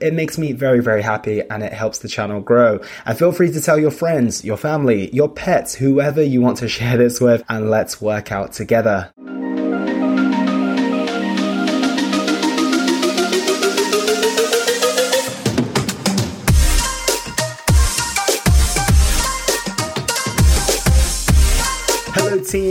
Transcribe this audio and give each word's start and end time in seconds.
It 0.00 0.14
makes 0.14 0.38
me 0.38 0.52
very, 0.52 0.80
very 0.80 1.02
happy 1.02 1.42
and 1.42 1.62
it 1.62 1.72
helps 1.72 1.98
the 1.98 2.08
channel 2.08 2.40
grow. 2.40 2.80
And 3.06 3.18
feel 3.18 3.32
free 3.32 3.52
to 3.52 3.60
tell 3.60 3.78
your 3.78 3.90
friends, 3.90 4.44
your 4.44 4.56
family, 4.56 5.10
your 5.14 5.28
pets, 5.28 5.74
whoever 5.74 6.22
you 6.22 6.40
want 6.40 6.58
to 6.58 6.68
share 6.78 6.96
this 6.96 7.20
with, 7.20 7.42
and 7.48 7.70
let's 7.70 8.00
work 8.00 8.32
out 8.32 8.52
together. 8.52 9.12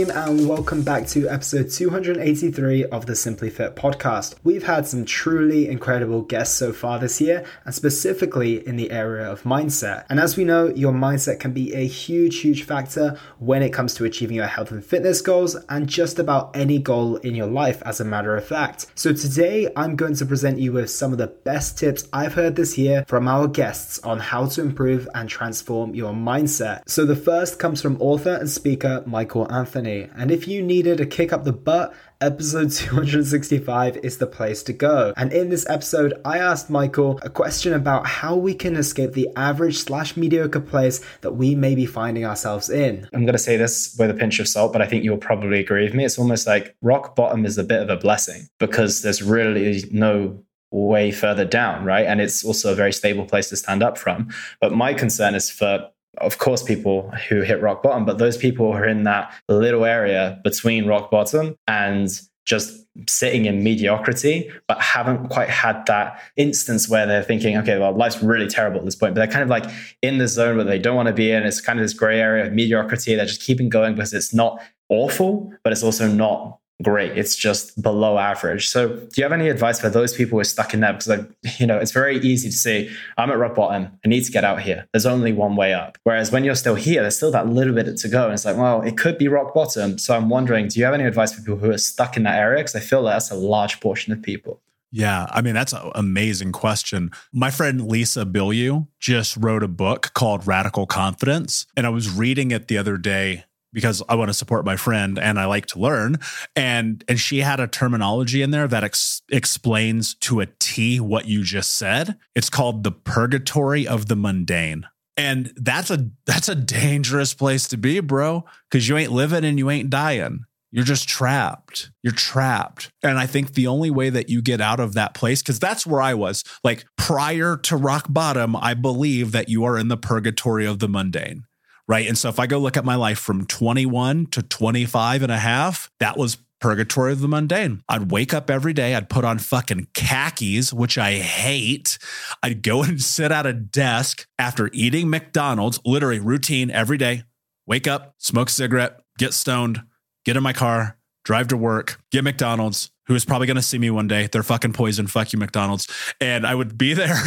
Team, 0.08 0.16
and 0.16 0.48
welcome 0.48 0.82
back 0.82 1.06
to 1.06 1.28
episode 1.28 1.70
283 1.70 2.84
of 2.86 3.06
the 3.06 3.14
Simply 3.14 3.50
Fit 3.50 3.76
podcast. 3.76 4.34
We've 4.44 4.64
had 4.64 4.86
some 4.86 5.04
truly 5.04 5.68
incredible 5.68 6.22
guests 6.22 6.56
so 6.56 6.72
far 6.72 6.98
this 6.98 7.20
year, 7.20 7.44
and 7.64 7.74
specifically 7.74 8.66
in 8.66 8.76
the 8.76 8.90
area 8.90 9.30
of 9.30 9.42
mindset. 9.42 10.04
And 10.08 10.20
as 10.20 10.36
we 10.36 10.44
know, 10.44 10.68
your 10.68 10.92
mindset 10.92 11.40
can 11.40 11.52
be 11.52 11.74
a 11.74 11.86
huge, 11.86 12.40
huge 12.40 12.64
factor 12.64 13.18
when 13.38 13.62
it 13.62 13.72
comes 13.72 13.94
to 13.94 14.04
achieving 14.04 14.36
your 14.36 14.46
health 14.46 14.70
and 14.70 14.84
fitness 14.84 15.20
goals 15.20 15.56
and 15.68 15.86
just 15.86 16.18
about 16.18 16.56
any 16.56 16.78
goal 16.78 17.16
in 17.16 17.34
your 17.34 17.46
life, 17.46 17.82
as 17.84 18.00
a 18.00 18.04
matter 18.04 18.36
of 18.36 18.46
fact. 18.46 18.86
So 18.94 19.12
today, 19.12 19.68
I'm 19.76 19.96
going 19.96 20.14
to 20.14 20.26
present 20.26 20.58
you 20.58 20.72
with 20.72 20.90
some 20.90 21.12
of 21.12 21.18
the 21.18 21.26
best 21.26 21.78
tips 21.78 22.08
I've 22.12 22.34
heard 22.34 22.56
this 22.56 22.78
year 22.78 23.04
from 23.08 23.28
our 23.28 23.48
guests 23.48 23.98
on 24.00 24.18
how 24.18 24.46
to 24.46 24.60
improve 24.60 25.08
and 25.14 25.28
transform 25.28 25.94
your 25.94 26.12
mindset. 26.12 26.82
So 26.86 27.04
the 27.04 27.16
first 27.16 27.58
comes 27.58 27.82
from 27.82 28.00
author 28.00 28.34
and 28.34 28.48
speaker 28.48 29.02
Michael 29.06 29.50
Anthony. 29.52 29.97
And 30.14 30.30
if 30.30 30.46
you 30.46 30.62
needed 30.62 31.00
a 31.00 31.06
kick 31.06 31.32
up 31.32 31.44
the 31.44 31.52
butt, 31.52 31.94
episode 32.20 32.70
265 32.72 33.98
is 33.98 34.18
the 34.18 34.26
place 34.26 34.62
to 34.64 34.72
go. 34.72 35.12
And 35.16 35.32
in 35.32 35.48
this 35.48 35.68
episode, 35.68 36.14
I 36.24 36.38
asked 36.38 36.70
Michael 36.70 37.18
a 37.22 37.30
question 37.30 37.72
about 37.72 38.06
how 38.06 38.36
we 38.36 38.54
can 38.54 38.76
escape 38.76 39.12
the 39.12 39.28
average 39.36 39.78
slash 39.78 40.16
mediocre 40.16 40.60
place 40.60 41.00
that 41.20 41.32
we 41.32 41.54
may 41.54 41.74
be 41.74 41.86
finding 41.86 42.24
ourselves 42.24 42.68
in. 42.68 43.08
I'm 43.12 43.24
going 43.24 43.32
to 43.32 43.38
say 43.38 43.56
this 43.56 43.96
with 43.98 44.10
a 44.10 44.14
pinch 44.14 44.40
of 44.40 44.48
salt, 44.48 44.72
but 44.72 44.82
I 44.82 44.86
think 44.86 45.04
you'll 45.04 45.18
probably 45.18 45.60
agree 45.60 45.84
with 45.84 45.94
me. 45.94 46.04
It's 46.04 46.18
almost 46.18 46.46
like 46.46 46.76
rock 46.82 47.14
bottom 47.14 47.44
is 47.44 47.58
a 47.58 47.64
bit 47.64 47.82
of 47.82 47.90
a 47.90 47.96
blessing 47.96 48.48
because 48.58 49.02
there's 49.02 49.22
really 49.22 49.84
no 49.90 50.42
way 50.70 51.10
further 51.10 51.44
down, 51.44 51.84
right? 51.84 52.06
And 52.06 52.20
it's 52.20 52.44
also 52.44 52.72
a 52.72 52.74
very 52.74 52.92
stable 52.92 53.24
place 53.24 53.48
to 53.50 53.56
stand 53.56 53.82
up 53.82 53.96
from. 53.96 54.28
But 54.60 54.72
my 54.72 54.92
concern 54.92 55.34
is 55.34 55.50
for 55.50 55.88
of 56.20 56.38
course, 56.38 56.62
people 56.62 57.10
who 57.28 57.42
hit 57.42 57.60
rock 57.60 57.82
bottom, 57.82 58.04
but 58.04 58.18
those 58.18 58.36
people 58.36 58.66
who 58.66 58.78
are 58.78 58.86
in 58.86 59.04
that 59.04 59.32
little 59.48 59.84
area 59.84 60.40
between 60.44 60.86
rock 60.86 61.10
bottom 61.10 61.56
and 61.66 62.20
just 62.44 62.86
sitting 63.06 63.44
in 63.44 63.62
mediocrity, 63.62 64.50
but 64.66 64.80
haven't 64.80 65.28
quite 65.28 65.50
had 65.50 65.84
that 65.86 66.20
instance 66.36 66.88
where 66.88 67.06
they're 67.06 67.22
thinking, 67.22 67.56
okay, 67.58 67.78
well, 67.78 67.94
life's 67.94 68.22
really 68.22 68.46
terrible 68.46 68.78
at 68.78 68.84
this 68.84 68.96
point. 68.96 69.14
But 69.14 69.20
they're 69.20 69.32
kind 69.32 69.42
of 69.42 69.50
like 69.50 69.66
in 70.02 70.18
the 70.18 70.26
zone 70.26 70.56
where 70.56 70.64
they 70.64 70.78
don't 70.78 70.96
want 70.96 71.08
to 71.08 71.12
be 71.12 71.30
in. 71.30 71.44
It's 71.44 71.60
kind 71.60 71.78
of 71.78 71.84
this 71.84 71.92
gray 71.92 72.20
area 72.20 72.46
of 72.46 72.52
mediocrity. 72.52 73.14
They're 73.14 73.26
just 73.26 73.42
keeping 73.42 73.68
going 73.68 73.94
because 73.94 74.14
it's 74.14 74.32
not 74.32 74.60
awful, 74.88 75.52
but 75.62 75.72
it's 75.72 75.82
also 75.82 76.08
not 76.08 76.58
great. 76.82 77.16
It's 77.16 77.36
just 77.36 77.80
below 77.80 78.18
average. 78.18 78.68
So, 78.68 78.88
do 78.88 79.08
you 79.16 79.22
have 79.22 79.32
any 79.32 79.48
advice 79.48 79.80
for 79.80 79.88
those 79.88 80.14
people 80.14 80.36
who 80.36 80.40
are 80.40 80.44
stuck 80.44 80.74
in 80.74 80.80
that? 80.80 80.98
Because, 80.98 81.20
I, 81.20 81.50
you 81.58 81.66
know, 81.66 81.78
it's 81.78 81.92
very 81.92 82.18
easy 82.18 82.48
to 82.50 82.56
say, 82.56 82.90
I'm 83.16 83.30
at 83.30 83.38
rock 83.38 83.54
bottom. 83.54 83.88
I 84.04 84.08
need 84.08 84.24
to 84.24 84.32
get 84.32 84.44
out 84.44 84.62
here. 84.62 84.86
There's 84.92 85.06
only 85.06 85.32
one 85.32 85.56
way 85.56 85.74
up. 85.74 85.98
Whereas 86.04 86.30
when 86.30 86.44
you're 86.44 86.54
still 86.54 86.76
here, 86.76 87.02
there's 87.02 87.16
still 87.16 87.32
that 87.32 87.48
little 87.48 87.74
bit 87.74 87.96
to 87.96 88.08
go. 88.08 88.24
And 88.24 88.34
it's 88.34 88.44
like, 88.44 88.56
well, 88.56 88.82
it 88.82 88.96
could 88.96 89.18
be 89.18 89.28
rock 89.28 89.54
bottom. 89.54 89.98
So, 89.98 90.16
I'm 90.16 90.28
wondering, 90.28 90.68
do 90.68 90.78
you 90.78 90.84
have 90.84 90.94
any 90.94 91.04
advice 91.04 91.32
for 91.32 91.40
people 91.40 91.56
who 91.56 91.70
are 91.70 91.78
stuck 91.78 92.16
in 92.16 92.22
that 92.24 92.38
area? 92.38 92.58
Because 92.58 92.76
I 92.76 92.80
feel 92.80 93.02
like 93.02 93.14
that's 93.14 93.30
a 93.30 93.36
large 93.36 93.80
portion 93.80 94.12
of 94.12 94.22
people. 94.22 94.60
Yeah, 94.90 95.26
I 95.30 95.42
mean, 95.42 95.54
that's 95.54 95.74
an 95.74 95.90
amazing 95.94 96.52
question. 96.52 97.10
My 97.30 97.50
friend 97.50 97.88
Lisa 97.88 98.24
Bilyeu 98.24 98.86
just 98.98 99.36
wrote 99.36 99.62
a 99.62 99.68
book 99.68 100.12
called 100.14 100.46
Radical 100.46 100.86
Confidence. 100.86 101.66
And 101.76 101.86
I 101.86 101.90
was 101.90 102.10
reading 102.10 102.52
it 102.52 102.68
the 102.68 102.78
other 102.78 102.96
day 102.96 103.44
because 103.72 104.02
I 104.08 104.14
want 104.14 104.28
to 104.28 104.34
support 104.34 104.64
my 104.64 104.76
friend 104.76 105.18
and 105.18 105.38
I 105.38 105.46
like 105.46 105.66
to 105.66 105.78
learn. 105.78 106.18
And 106.56 107.04
and 107.08 107.18
she 107.18 107.40
had 107.40 107.60
a 107.60 107.66
terminology 107.66 108.42
in 108.42 108.50
there 108.50 108.68
that 108.68 108.84
ex- 108.84 109.22
explains 109.30 110.14
to 110.16 110.40
a 110.40 110.46
T 110.58 111.00
what 111.00 111.26
you 111.26 111.42
just 111.42 111.76
said. 111.76 112.16
It's 112.34 112.50
called 112.50 112.84
the 112.84 112.92
purgatory 112.92 113.86
of 113.86 114.06
the 114.06 114.16
mundane. 114.16 114.86
And 115.16 115.52
that's 115.56 115.90
a 115.90 116.10
that's 116.26 116.48
a 116.48 116.54
dangerous 116.54 117.34
place 117.34 117.68
to 117.68 117.76
be, 117.76 118.00
bro, 118.00 118.44
cuz 118.70 118.88
you 118.88 118.96
ain't 118.96 119.12
living 119.12 119.44
and 119.44 119.58
you 119.58 119.70
ain't 119.70 119.90
dying. 119.90 120.44
You're 120.70 120.84
just 120.84 121.08
trapped. 121.08 121.90
You're 122.02 122.12
trapped. 122.12 122.92
And 123.02 123.18
I 123.18 123.26
think 123.26 123.54
the 123.54 123.66
only 123.66 123.90
way 123.90 124.10
that 124.10 124.28
you 124.28 124.42
get 124.42 124.60
out 124.60 124.80
of 124.80 124.92
that 124.94 125.14
place, 125.14 125.42
because 125.42 125.58
that's 125.58 125.86
where 125.86 126.02
I 126.02 126.12
was, 126.12 126.44
like 126.62 126.84
prior 126.96 127.56
to 127.56 127.76
rock 127.76 128.04
bottom, 128.10 128.54
I 128.54 128.74
believe 128.74 129.32
that 129.32 129.48
you 129.48 129.64
are 129.64 129.78
in 129.78 129.88
the 129.88 129.96
purgatory 129.96 130.66
of 130.66 130.78
the 130.78 130.88
mundane 130.88 131.44
right? 131.88 132.06
And 132.06 132.16
so 132.16 132.28
if 132.28 132.38
I 132.38 132.46
go 132.46 132.58
look 132.58 132.76
at 132.76 132.84
my 132.84 132.94
life 132.94 133.18
from 133.18 133.46
21 133.46 134.26
to 134.26 134.42
25 134.42 135.22
and 135.22 135.32
a 135.32 135.38
half, 135.38 135.90
that 135.98 136.16
was 136.16 136.36
purgatory 136.60 137.12
of 137.12 137.20
the 137.20 137.28
mundane. 137.28 137.82
I'd 137.88 138.10
wake 138.10 138.34
up 138.34 138.50
every 138.50 138.72
day, 138.72 138.94
I'd 138.94 139.08
put 139.08 139.24
on 139.24 139.38
fucking 139.38 139.88
khakis, 139.94 140.72
which 140.72 140.98
I 140.98 141.14
hate. 141.14 141.98
I'd 142.42 142.62
go 142.62 142.82
and 142.84 143.02
sit 143.02 143.32
at 143.32 143.46
a 143.46 143.52
desk 143.52 144.26
after 144.38 144.70
eating 144.72 145.08
McDonald's, 145.08 145.80
literally 145.84 146.20
routine 146.20 146.70
every 146.70 146.98
day. 146.98 147.24
Wake 147.66 147.86
up, 147.86 148.14
smoke 148.18 148.48
a 148.48 148.52
cigarette, 148.52 149.00
get 149.18 149.34
stoned, 149.34 149.82
get 150.24 150.36
in 150.36 150.42
my 150.42 150.52
car, 150.52 150.96
drive 151.24 151.48
to 151.48 151.56
work, 151.56 152.00
get 152.10 152.24
McDonald's, 152.24 152.90
who 153.06 153.14
is 153.14 153.24
probably 153.24 153.46
going 153.46 153.56
to 153.56 153.62
see 153.62 153.78
me 153.78 153.90
one 153.90 154.08
day. 154.08 154.28
They're 154.30 154.42
fucking 154.42 154.72
poison. 154.72 155.06
Fuck 155.06 155.32
you, 155.32 155.38
McDonald's. 155.38 155.86
And 156.20 156.46
I 156.46 156.54
would 156.54 156.78
be 156.78 156.94
there 156.94 157.18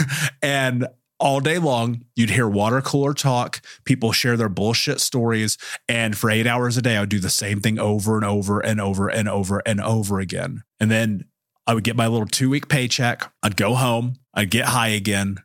and 0.42 0.88
all 1.22 1.40
day 1.40 1.60
long. 1.60 2.04
You'd 2.16 2.32
hear 2.32 2.48
water 2.48 2.82
cooler 2.82 3.14
talk, 3.14 3.62
people 3.86 4.12
share 4.12 4.36
their 4.36 4.50
bullshit 4.50 5.00
stories. 5.00 5.58
And 5.88 6.18
for 6.18 6.30
eight 6.30 6.48
hours 6.48 6.76
a 6.76 6.82
day, 6.82 6.98
I 6.98 7.02
would 7.02 7.10
do 7.10 7.20
the 7.20 7.30
same 7.30 7.62
thing 7.62 7.80
over 7.80 8.16
and 8.18 8.26
over 8.26 8.60
and 8.60 8.82
over 8.82 9.08
and 9.08 9.30
over 9.30 9.62
and 9.66 9.80
over 9.80 10.20
again. 10.20 10.64
And 10.80 10.92
then 10.92 11.26
I 11.68 11.74
would 11.74 11.84
get 11.84 11.96
my 11.96 12.08
little 12.08 12.28
two 12.28 12.50
week 12.50 12.68
paycheck. 12.68 13.32
I'd 13.44 13.56
go 13.56 13.76
home, 13.76 14.16
I'd 14.34 14.50
get 14.50 14.66
high 14.66 14.90
again. 14.90 15.38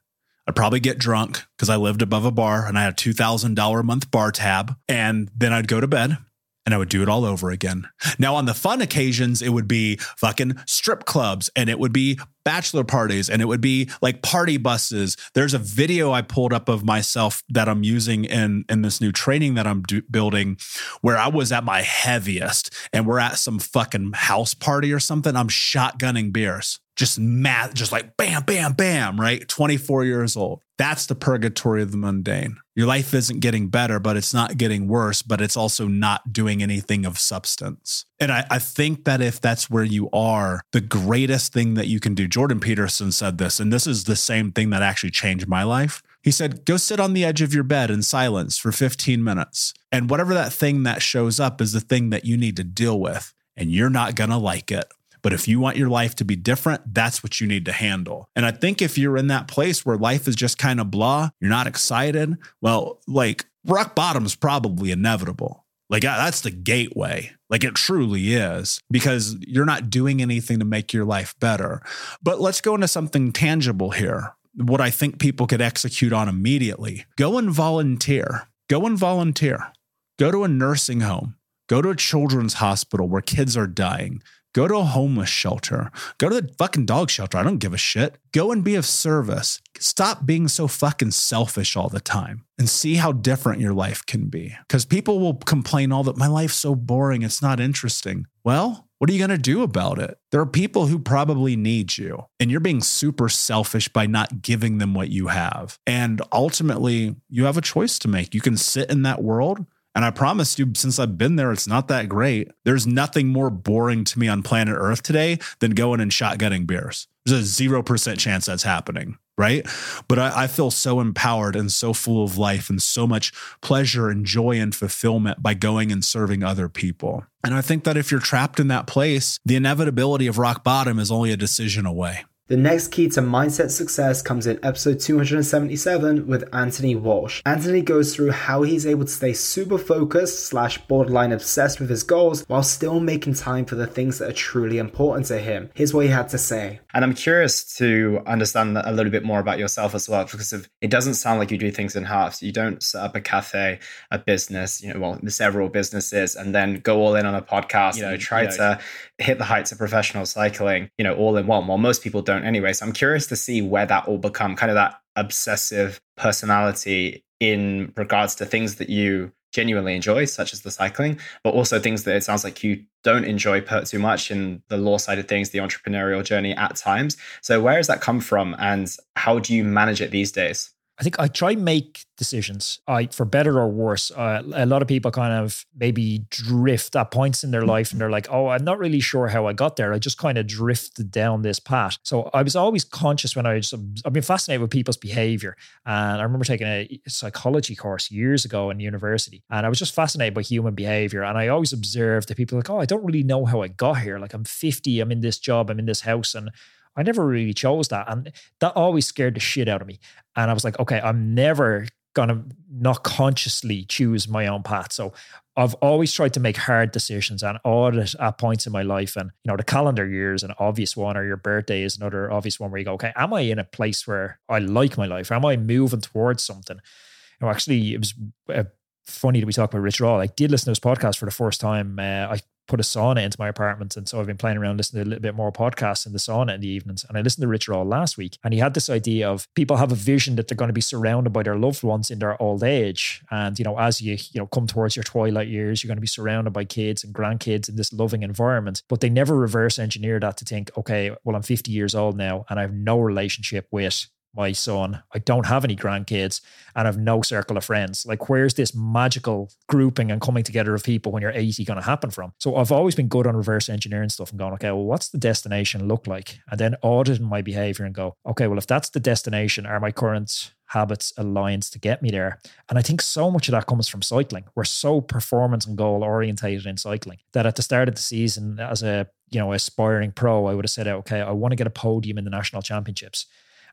I'd 0.48 0.56
probably 0.56 0.80
get 0.80 0.98
drunk 0.98 1.44
because 1.56 1.68
I 1.68 1.76
lived 1.76 2.02
above 2.02 2.24
a 2.24 2.30
bar 2.30 2.66
and 2.66 2.78
I 2.78 2.84
had 2.84 2.92
a 2.92 2.96
$2,000 2.96 3.80
a 3.80 3.82
month 3.82 4.10
bar 4.10 4.30
tab. 4.30 4.76
And 4.88 5.30
then 5.36 5.52
I'd 5.52 5.68
go 5.68 5.80
to 5.80 5.88
bed 5.88 6.18
and 6.66 6.74
I 6.74 6.78
would 6.78 6.88
do 6.88 7.02
it 7.02 7.08
all 7.08 7.24
over 7.24 7.50
again. 7.50 7.88
Now, 8.18 8.34
on 8.34 8.44
the 8.44 8.52
fun 8.52 8.82
occasions, 8.82 9.40
it 9.40 9.50
would 9.50 9.68
be 9.68 9.96
fucking 10.18 10.56
strip 10.66 11.04
clubs 11.04 11.48
and 11.54 11.70
it 11.70 11.78
would 11.78 11.92
be 11.92 12.18
bachelor 12.44 12.84
parties 12.84 13.30
and 13.30 13.40
it 13.40 13.46
would 13.46 13.60
be 13.60 13.88
like 14.02 14.20
party 14.20 14.56
buses. 14.56 15.16
There's 15.34 15.54
a 15.54 15.58
video 15.58 16.12
I 16.12 16.22
pulled 16.22 16.52
up 16.52 16.68
of 16.68 16.84
myself 16.84 17.42
that 17.48 17.68
I'm 17.68 17.84
using 17.84 18.24
in, 18.24 18.64
in 18.68 18.82
this 18.82 19.00
new 19.00 19.12
training 19.12 19.54
that 19.54 19.66
I'm 19.66 19.82
do- 19.82 20.02
building 20.10 20.58
where 21.00 21.16
I 21.16 21.28
was 21.28 21.52
at 21.52 21.64
my 21.64 21.82
heaviest 21.82 22.74
and 22.92 23.06
we're 23.06 23.20
at 23.20 23.38
some 23.38 23.60
fucking 23.60 24.12
house 24.14 24.52
party 24.52 24.92
or 24.92 25.00
something. 25.00 25.36
I'm 25.36 25.48
shotgunning 25.48 26.32
beers 26.32 26.80
just 26.96 27.18
mad, 27.20 27.74
just 27.74 27.92
like 27.92 28.16
bam, 28.16 28.42
bam, 28.42 28.72
bam, 28.72 29.20
right? 29.20 29.46
24 29.46 30.04
years 30.06 30.36
old. 30.36 30.62
That's 30.78 31.06
the 31.06 31.14
purgatory 31.14 31.82
of 31.82 31.90
the 31.90 31.96
mundane. 31.96 32.58
Your 32.74 32.86
life 32.86 33.14
isn't 33.14 33.40
getting 33.40 33.68
better, 33.68 33.98
but 33.98 34.16
it's 34.16 34.34
not 34.34 34.58
getting 34.58 34.88
worse, 34.88 35.22
but 35.22 35.40
it's 35.40 35.56
also 35.56 35.88
not 35.88 36.32
doing 36.32 36.62
anything 36.62 37.06
of 37.06 37.18
substance. 37.18 38.04
And 38.20 38.30
I, 38.30 38.44
I, 38.50 38.58
think 38.58 39.04
that 39.04 39.22
if 39.22 39.40
that's 39.40 39.70
where 39.70 39.84
you 39.84 40.10
are, 40.10 40.60
the 40.72 40.82
greatest 40.82 41.52
thing 41.52 41.74
that 41.74 41.86
you 41.86 42.00
can 42.00 42.14
do, 42.14 42.28
Jordan 42.28 42.60
Peterson 42.60 43.10
said 43.12 43.38
this, 43.38 43.58
and 43.58 43.72
this 43.72 43.86
is 43.86 44.04
the 44.04 44.16
same 44.16 44.52
thing 44.52 44.68
that 44.70 44.82
actually 44.82 45.10
changed 45.10 45.48
my 45.48 45.62
life. 45.62 46.02
He 46.22 46.30
said, 46.30 46.64
go 46.64 46.76
sit 46.76 47.00
on 47.00 47.14
the 47.14 47.24
edge 47.24 47.40
of 47.40 47.54
your 47.54 47.64
bed 47.64 47.90
in 47.90 48.02
silence 48.02 48.58
for 48.58 48.72
15 48.72 49.22
minutes. 49.22 49.72
And 49.90 50.10
whatever 50.10 50.34
that 50.34 50.52
thing 50.52 50.82
that 50.82 51.00
shows 51.00 51.40
up 51.40 51.60
is 51.60 51.72
the 51.72 51.80
thing 51.80 52.10
that 52.10 52.24
you 52.24 52.36
need 52.36 52.56
to 52.56 52.64
deal 52.64 53.00
with. 53.00 53.32
And 53.56 53.70
you're 53.70 53.88
not 53.88 54.16
going 54.16 54.30
to 54.30 54.36
like 54.36 54.70
it. 54.70 54.84
But 55.26 55.32
if 55.32 55.48
you 55.48 55.58
want 55.58 55.76
your 55.76 55.88
life 55.88 56.14
to 56.14 56.24
be 56.24 56.36
different, 56.36 56.94
that's 56.94 57.20
what 57.20 57.40
you 57.40 57.48
need 57.48 57.64
to 57.64 57.72
handle. 57.72 58.30
And 58.36 58.46
I 58.46 58.52
think 58.52 58.80
if 58.80 58.96
you're 58.96 59.16
in 59.16 59.26
that 59.26 59.48
place 59.48 59.84
where 59.84 59.96
life 59.96 60.28
is 60.28 60.36
just 60.36 60.56
kind 60.56 60.78
of 60.78 60.88
blah, 60.88 61.30
you're 61.40 61.50
not 61.50 61.66
excited, 61.66 62.36
well, 62.60 63.00
like 63.08 63.44
rock 63.66 63.96
bottom 63.96 64.24
is 64.24 64.36
probably 64.36 64.92
inevitable. 64.92 65.66
Like 65.90 66.04
that's 66.04 66.42
the 66.42 66.52
gateway. 66.52 67.32
Like 67.50 67.64
it 67.64 67.74
truly 67.74 68.34
is 68.34 68.80
because 68.88 69.34
you're 69.40 69.64
not 69.64 69.90
doing 69.90 70.22
anything 70.22 70.60
to 70.60 70.64
make 70.64 70.92
your 70.92 71.04
life 71.04 71.34
better. 71.40 71.82
But 72.22 72.40
let's 72.40 72.60
go 72.60 72.76
into 72.76 72.86
something 72.86 73.32
tangible 73.32 73.90
here. 73.90 74.32
What 74.54 74.80
I 74.80 74.90
think 74.90 75.18
people 75.18 75.48
could 75.48 75.60
execute 75.60 76.12
on 76.12 76.28
immediately. 76.28 77.04
Go 77.16 77.36
and 77.36 77.50
volunteer. 77.50 78.46
Go 78.70 78.86
and 78.86 78.96
volunteer. 78.96 79.72
Go 80.20 80.30
to 80.30 80.44
a 80.44 80.48
nursing 80.48 81.00
home. 81.00 81.34
Go 81.68 81.82
to 81.82 81.90
a 81.90 81.96
children's 81.96 82.54
hospital 82.54 83.08
where 83.08 83.22
kids 83.22 83.56
are 83.56 83.66
dying. 83.66 84.22
Go 84.56 84.66
to 84.66 84.76
a 84.76 84.84
homeless 84.84 85.28
shelter. 85.28 85.90
Go 86.16 86.30
to 86.30 86.40
the 86.40 86.50
fucking 86.54 86.86
dog 86.86 87.10
shelter. 87.10 87.36
I 87.36 87.42
don't 87.42 87.58
give 87.58 87.74
a 87.74 87.76
shit. 87.76 88.16
Go 88.32 88.52
and 88.52 88.64
be 88.64 88.74
of 88.74 88.86
service. 88.86 89.60
Stop 89.78 90.24
being 90.24 90.48
so 90.48 90.66
fucking 90.66 91.10
selfish 91.10 91.76
all 91.76 91.90
the 91.90 92.00
time 92.00 92.46
and 92.58 92.66
see 92.66 92.94
how 92.94 93.12
different 93.12 93.60
your 93.60 93.74
life 93.74 94.06
can 94.06 94.28
be. 94.28 94.56
Because 94.66 94.86
people 94.86 95.20
will 95.20 95.34
complain 95.34 95.92
all 95.92 96.04
that 96.04 96.16
my 96.16 96.26
life's 96.26 96.54
so 96.54 96.74
boring. 96.74 97.20
It's 97.20 97.42
not 97.42 97.60
interesting. 97.60 98.28
Well, 98.44 98.88
what 98.96 99.10
are 99.10 99.12
you 99.12 99.18
going 99.18 99.28
to 99.28 99.36
do 99.36 99.62
about 99.62 99.98
it? 99.98 100.16
There 100.32 100.40
are 100.40 100.46
people 100.46 100.86
who 100.86 100.98
probably 100.98 101.54
need 101.54 101.98
you, 101.98 102.24
and 102.40 102.50
you're 102.50 102.60
being 102.60 102.80
super 102.80 103.28
selfish 103.28 103.88
by 103.88 104.06
not 104.06 104.40
giving 104.40 104.78
them 104.78 104.94
what 104.94 105.10
you 105.10 105.26
have. 105.26 105.78
And 105.86 106.22
ultimately, 106.32 107.14
you 107.28 107.44
have 107.44 107.58
a 107.58 107.60
choice 107.62 107.98
to 107.98 108.08
make. 108.08 108.34
You 108.34 108.40
can 108.40 108.56
sit 108.56 108.90
in 108.90 109.02
that 109.02 109.22
world 109.22 109.66
and 109.96 110.04
I 110.04 110.10
promise 110.10 110.58
you, 110.58 110.72
since 110.76 110.98
I've 110.98 111.16
been 111.16 111.36
there, 111.36 111.50
it's 111.52 111.66
not 111.66 111.88
that 111.88 112.06
great. 112.06 112.50
There's 112.66 112.86
nothing 112.86 113.28
more 113.28 113.48
boring 113.48 114.04
to 114.04 114.18
me 114.18 114.28
on 114.28 114.42
planet 114.42 114.76
Earth 114.78 115.02
today 115.02 115.38
than 115.60 115.70
going 115.70 116.02
and 116.02 116.10
shotgunning 116.10 116.66
beers. 116.66 117.08
There's 117.24 117.58
a 117.58 117.64
0% 117.64 118.18
chance 118.18 118.44
that's 118.44 118.62
happening, 118.62 119.16
right? 119.38 119.66
But 120.06 120.18
I, 120.18 120.42
I, 120.42 120.46
feel 120.48 120.70
so 120.70 121.00
empowered 121.00 121.56
and 121.56 121.72
so 121.72 121.94
full 121.94 122.22
of 122.22 122.36
life 122.36 122.68
and 122.68 122.80
so 122.80 123.06
much 123.06 123.32
pleasure 123.62 124.10
and 124.10 124.26
joy 124.26 124.60
and 124.60 124.74
fulfillment 124.74 125.42
by 125.42 125.54
going 125.54 125.90
and 125.90 126.04
serving 126.04 126.42
other 126.42 126.68
people. 126.68 127.24
And 127.42 127.54
I 127.54 127.62
think 127.62 127.84
that 127.84 127.96
if 127.96 128.10
you're 128.10 128.20
trapped 128.20 128.60
in 128.60 128.68
that 128.68 128.86
place, 128.86 129.40
the 129.46 129.56
inevitability 129.56 130.26
of 130.26 130.36
rock 130.36 130.62
bottom 130.62 130.98
is 130.98 131.10
only 131.10 131.32
a 131.32 131.38
decision 131.38 131.86
away. 131.86 132.26
The 132.48 132.56
next 132.56 132.92
key 132.92 133.08
to 133.08 133.20
mindset 133.20 133.72
success 133.72 134.22
comes 134.22 134.46
in 134.46 134.60
episode 134.62 135.00
277 135.00 136.28
with 136.28 136.48
Anthony 136.54 136.94
Walsh. 136.94 137.42
Anthony 137.44 137.82
goes 137.82 138.14
through 138.14 138.30
how 138.30 138.62
he's 138.62 138.86
able 138.86 139.04
to 139.04 139.10
stay 139.10 139.32
super 139.32 139.78
focused 139.78 140.46
slash 140.46 140.78
borderline 140.86 141.32
obsessed 141.32 141.80
with 141.80 141.90
his 141.90 142.04
goals 142.04 142.44
while 142.46 142.62
still 142.62 143.00
making 143.00 143.34
time 143.34 143.64
for 143.64 143.74
the 143.74 143.88
things 143.88 144.18
that 144.18 144.30
are 144.30 144.32
truly 144.32 144.78
important 144.78 145.26
to 145.26 145.40
him. 145.40 145.70
Here's 145.74 145.92
what 145.92 146.04
he 146.04 146.12
had 146.12 146.28
to 146.28 146.38
say. 146.38 146.78
And 146.94 147.04
I'm 147.04 147.14
curious 147.14 147.64
to 147.78 148.22
understand 148.28 148.78
a 148.78 148.92
little 148.92 149.10
bit 149.10 149.24
more 149.24 149.40
about 149.40 149.58
yourself 149.58 149.92
as 149.96 150.08
well, 150.08 150.22
because 150.22 150.52
it 150.52 150.88
doesn't 150.88 151.14
sound 151.14 151.40
like 151.40 151.50
you 151.50 151.58
do 151.58 151.72
things 151.72 151.96
in 151.96 152.04
halves. 152.04 152.44
You 152.44 152.52
don't 152.52 152.80
set 152.80 153.02
up 153.02 153.16
a 153.16 153.20
cafe, 153.20 153.80
a 154.12 154.20
business, 154.20 154.80
you 154.80 154.94
know, 154.94 155.00
well, 155.00 155.18
several 155.26 155.68
businesses, 155.68 156.36
and 156.36 156.54
then 156.54 156.76
go 156.76 157.00
all 157.00 157.16
in 157.16 157.26
on 157.26 157.34
a 157.34 157.42
podcast, 157.42 157.96
you 157.96 158.02
know, 158.02 158.16
try 158.16 158.42
you 158.42 158.50
know, 158.50 158.56
to 158.56 158.78
hit 159.18 159.38
the 159.38 159.44
heights 159.44 159.72
of 159.72 159.78
professional 159.78 160.24
cycling, 160.24 160.90
you 160.96 161.02
know, 161.02 161.16
all 161.16 161.36
in 161.36 161.48
one. 161.48 161.66
While 161.66 161.78
most 161.78 162.02
people 162.02 162.22
don't 162.22 162.35
anyway. 162.44 162.72
So 162.72 162.86
I'm 162.86 162.92
curious 162.92 163.26
to 163.28 163.36
see 163.36 163.62
where 163.62 163.86
that 163.86 164.08
will 164.08 164.18
become 164.18 164.56
kind 164.56 164.70
of 164.70 164.76
that 164.76 165.00
obsessive 165.16 166.00
personality 166.16 167.24
in 167.40 167.92
regards 167.96 168.34
to 168.36 168.46
things 168.46 168.76
that 168.76 168.88
you 168.88 169.32
genuinely 169.52 169.94
enjoy, 169.94 170.24
such 170.26 170.52
as 170.52 170.62
the 170.62 170.70
cycling, 170.70 171.18
but 171.42 171.54
also 171.54 171.78
things 171.80 172.04
that 172.04 172.16
it 172.16 172.22
sounds 172.22 172.44
like 172.44 172.62
you 172.62 172.84
don't 173.02 173.24
enjoy 173.24 173.60
too 173.60 173.98
much 173.98 174.30
in 174.30 174.62
the 174.68 174.76
law 174.76 174.98
side 174.98 175.18
of 175.18 175.26
things, 175.26 175.50
the 175.50 175.58
entrepreneurial 175.58 176.22
journey 176.22 176.52
at 176.54 176.76
times. 176.76 177.16
So 177.40 177.60
where 177.60 177.76
does 177.76 177.86
that 177.86 178.00
come 178.00 178.20
from 178.20 178.54
and 178.58 178.94
how 179.14 179.38
do 179.38 179.54
you 179.54 179.64
manage 179.64 180.00
it 180.00 180.10
these 180.10 180.30
days? 180.32 180.72
I 180.98 181.02
think 181.02 181.20
I 181.20 181.28
try 181.28 181.54
make 181.54 182.06
decisions. 182.16 182.80
I, 182.88 183.08
for 183.08 183.26
better 183.26 183.58
or 183.58 183.68
worse, 183.68 184.10
uh, 184.10 184.42
a 184.54 184.64
lot 184.64 184.80
of 184.80 184.88
people 184.88 185.10
kind 185.10 185.34
of 185.34 185.66
maybe 185.76 186.24
drift 186.30 186.96
at 186.96 187.10
points 187.10 187.44
in 187.44 187.50
their 187.50 187.66
life, 187.66 187.92
and 187.92 188.00
they're 188.00 188.10
like, 188.10 188.28
"Oh, 188.30 188.48
I'm 188.48 188.64
not 188.64 188.78
really 188.78 189.00
sure 189.00 189.28
how 189.28 189.46
I 189.46 189.52
got 189.52 189.76
there. 189.76 189.92
I 189.92 189.98
just 189.98 190.16
kind 190.16 190.38
of 190.38 190.46
drifted 190.46 191.10
down 191.10 191.42
this 191.42 191.58
path." 191.58 191.98
So 192.02 192.30
I 192.32 192.42
was 192.42 192.56
always 192.56 192.82
conscious 192.82 193.36
when 193.36 193.44
I 193.44 193.54
was. 193.54 193.74
I've 194.06 194.12
been 194.14 194.22
fascinated 194.22 194.62
with 194.62 194.70
people's 194.70 194.96
behavior, 194.96 195.56
and 195.84 196.18
I 196.18 196.22
remember 196.22 196.46
taking 196.46 196.66
a 196.66 197.00
psychology 197.08 197.76
course 197.76 198.10
years 198.10 198.46
ago 198.46 198.70
in 198.70 198.80
university, 198.80 199.42
and 199.50 199.66
I 199.66 199.68
was 199.68 199.78
just 199.78 199.94
fascinated 199.94 200.32
by 200.32 200.42
human 200.42 200.74
behavior. 200.74 201.22
And 201.24 201.36
I 201.36 201.48
always 201.48 201.74
observed 201.74 202.28
that 202.28 202.38
people 202.38 202.56
like, 202.56 202.70
"Oh, 202.70 202.80
I 202.80 202.86
don't 202.86 203.04
really 203.04 203.22
know 203.22 203.44
how 203.44 203.60
I 203.60 203.68
got 203.68 203.98
here. 203.98 204.18
Like 204.18 204.32
I'm 204.32 204.44
50, 204.44 205.00
I'm 205.00 205.12
in 205.12 205.20
this 205.20 205.38
job, 205.38 205.68
I'm 205.68 205.78
in 205.78 205.86
this 205.86 206.00
house, 206.00 206.34
and." 206.34 206.50
I 206.96 207.02
never 207.02 207.26
really 207.26 207.54
chose 207.54 207.88
that. 207.88 208.10
And 208.10 208.32
that 208.60 208.72
always 208.72 209.06
scared 209.06 209.34
the 209.34 209.40
shit 209.40 209.68
out 209.68 209.82
of 209.82 209.86
me. 209.86 209.98
And 210.34 210.50
I 210.50 210.54
was 210.54 210.64
like, 210.64 210.78
okay, 210.78 211.00
I'm 211.00 211.34
never 211.34 211.86
going 212.14 212.28
to 212.28 212.42
not 212.70 213.04
consciously 213.04 213.84
choose 213.84 214.26
my 214.26 214.46
own 214.46 214.62
path. 214.62 214.92
So 214.92 215.12
I've 215.58 215.74
always 215.74 216.12
tried 216.12 216.32
to 216.34 216.40
make 216.40 216.56
hard 216.56 216.90
decisions 216.90 217.42
and 217.42 217.58
audit 217.64 218.14
at 218.14 218.38
points 218.38 218.66
in 218.66 218.72
my 218.72 218.82
life. 218.82 219.16
And, 219.16 219.30
you 219.44 219.50
know, 219.50 219.56
the 219.56 219.64
calendar 219.64 220.06
year 220.06 220.34
is 220.34 220.42
an 220.42 220.52
obvious 220.58 220.96
one, 220.96 221.16
or 221.16 221.24
your 221.24 221.36
birthday 221.36 221.82
is 221.82 221.96
another 221.96 222.30
obvious 222.30 222.58
one 222.58 222.70
where 222.70 222.78
you 222.78 222.84
go, 222.84 222.94
okay, 222.94 223.12
am 223.16 223.34
I 223.34 223.40
in 223.40 223.58
a 223.58 223.64
place 223.64 224.06
where 224.06 224.38
I 224.48 224.58
like 224.58 224.96
my 224.96 225.06
life? 225.06 225.30
Am 225.30 225.44
I 225.44 225.56
moving 225.56 226.00
towards 226.00 226.42
something? 226.42 226.76
You 226.76 227.46
know, 227.46 227.50
actually, 227.50 227.94
it 227.94 227.98
was 227.98 228.14
uh, 228.48 228.64
funny 229.04 229.40
that 229.40 229.46
we 229.46 229.52
talk 229.52 229.70
about 229.70 229.82
Rich 229.82 230.00
Roll. 230.00 230.20
I 230.20 230.26
did 230.26 230.50
listen 230.50 230.66
to 230.66 230.70
his 230.70 230.80
podcast 230.80 231.18
for 231.18 231.26
the 231.26 231.30
first 231.30 231.60
time. 231.60 231.98
Uh, 231.98 232.34
I 232.34 232.40
put 232.66 232.80
a 232.80 232.82
sauna 232.82 233.22
into 233.22 233.36
my 233.38 233.48
apartment. 233.48 233.96
And 233.96 234.08
so 234.08 234.20
I've 234.20 234.26
been 234.26 234.36
playing 234.36 234.58
around 234.58 234.76
listening 234.76 235.04
to 235.04 235.08
a 235.08 235.10
little 235.10 235.22
bit 235.22 235.34
more 235.34 235.52
podcasts 235.52 236.06
in 236.06 236.12
the 236.12 236.18
sauna 236.18 236.54
in 236.54 236.60
the 236.60 236.68
evenings. 236.68 237.04
And 237.08 237.16
I 237.16 237.20
listened 237.20 237.42
to 237.42 237.48
Richard 237.48 237.72
Roll 237.72 237.84
last 237.84 238.16
week. 238.16 238.38
And 238.44 238.52
he 238.52 238.60
had 238.60 238.74
this 238.74 238.90
idea 238.90 239.28
of 239.30 239.52
people 239.54 239.76
have 239.76 239.92
a 239.92 239.96
vision 239.96 240.36
that 240.36 240.48
they're 240.48 240.56
going 240.56 240.68
to 240.68 240.74
be 240.74 240.80
surrounded 240.80 241.32
by 241.32 241.42
their 241.42 241.56
loved 241.56 241.82
ones 241.82 242.10
in 242.10 242.18
their 242.18 242.40
old 242.40 242.62
age. 242.62 243.22
And, 243.30 243.58
you 243.58 243.64
know, 243.64 243.78
as 243.78 244.00
you, 244.00 244.16
you 244.32 244.40
know, 244.40 244.46
come 244.46 244.66
towards 244.66 244.96
your 244.96 245.04
twilight 245.04 245.48
years, 245.48 245.82
you're 245.82 245.88
going 245.88 245.96
to 245.96 246.00
be 246.00 246.06
surrounded 246.06 246.52
by 246.52 246.64
kids 246.64 247.04
and 247.04 247.14
grandkids 247.14 247.68
in 247.68 247.76
this 247.76 247.92
loving 247.92 248.22
environment. 248.22 248.82
But 248.88 249.00
they 249.00 249.10
never 249.10 249.36
reverse 249.36 249.78
engineer 249.78 250.18
that 250.20 250.36
to 250.38 250.44
think, 250.44 250.70
okay, 250.76 251.14
well, 251.24 251.36
I'm 251.36 251.42
50 251.42 251.70
years 251.70 251.94
old 251.94 252.16
now 252.16 252.44
and 252.48 252.58
I 252.58 252.62
have 252.62 252.72
no 252.72 252.98
relationship 252.98 253.68
with 253.70 254.06
my 254.36 254.52
son. 254.52 255.02
I 255.12 255.18
don't 255.18 255.46
have 255.46 255.64
any 255.64 255.74
grandkids 255.74 256.40
and 256.74 256.86
I've 256.86 256.98
no 256.98 257.22
circle 257.22 257.56
of 257.56 257.64
friends. 257.64 258.04
Like, 258.06 258.28
where's 258.28 258.54
this 258.54 258.74
magical 258.74 259.50
grouping 259.66 260.10
and 260.10 260.20
coming 260.20 260.44
together 260.44 260.74
of 260.74 260.84
people 260.84 261.10
when 261.10 261.22
you're 261.22 261.32
80 261.32 261.64
going 261.64 261.80
to 261.80 261.84
happen 261.84 262.10
from? 262.10 262.34
So 262.38 262.56
I've 262.56 262.70
always 262.70 262.94
been 262.94 263.08
good 263.08 263.26
on 263.26 263.36
reverse 263.36 263.68
engineering 263.68 264.10
stuff 264.10 264.30
and 264.30 264.38
going, 264.38 264.52
okay, 264.54 264.70
well, 264.70 264.84
what's 264.84 265.08
the 265.08 265.18
destination 265.18 265.88
look 265.88 266.06
like? 266.06 266.38
And 266.50 266.60
then 266.60 266.76
auditing 266.82 267.28
my 267.28 267.40
behavior 267.42 267.84
and 267.84 267.94
go, 267.94 268.16
okay, 268.26 268.46
well, 268.46 268.58
if 268.58 268.66
that's 268.66 268.90
the 268.90 269.00
destination, 269.00 269.64
are 269.64 269.80
my 269.80 269.90
current 269.90 270.52
habits 270.66 271.12
aligned 271.16 271.62
to 271.62 271.78
get 271.78 272.02
me 272.02 272.10
there? 272.10 272.38
And 272.68 272.78
I 272.78 272.82
think 272.82 273.00
so 273.00 273.30
much 273.30 273.48
of 273.48 273.52
that 273.52 273.66
comes 273.66 273.88
from 273.88 274.02
cycling. 274.02 274.44
We're 274.54 274.64
so 274.64 275.00
performance 275.00 275.66
and 275.66 275.78
goal 275.78 276.04
orientated 276.04 276.66
in 276.66 276.76
cycling 276.76 277.18
that 277.32 277.46
at 277.46 277.56
the 277.56 277.62
start 277.62 277.88
of 277.88 277.94
the 277.94 278.02
season, 278.02 278.60
as 278.60 278.82
a 278.82 279.08
you 279.30 279.40
know 279.40 279.52
aspiring 279.52 280.12
pro, 280.12 280.46
I 280.46 280.54
would 280.54 280.64
have 280.64 280.70
said, 280.70 280.86
okay, 280.86 281.20
I 281.20 281.32
want 281.32 281.52
to 281.52 281.56
get 281.56 281.66
a 281.66 281.70
podium 281.70 282.18
in 282.18 282.24
the 282.24 282.30
national 282.30 282.62
championships 282.62 283.26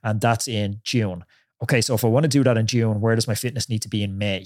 and 0.04 0.22
that's 0.22 0.48
in 0.48 0.82
June. 0.84 1.24
Okay, 1.62 1.82
so 1.82 1.94
if 1.94 2.04
I 2.04 2.08
want 2.08 2.24
to 2.24 2.30
do 2.30 2.44
that 2.44 2.58
in 2.58 2.68
June, 2.68 3.00
where 3.00 3.16
does 3.16 3.28
my 3.28 3.36
fitness 3.36 3.70
need 3.70 3.82
to 3.84 3.90
be 3.90 4.04
in 4.04 4.18
May? 4.18 4.46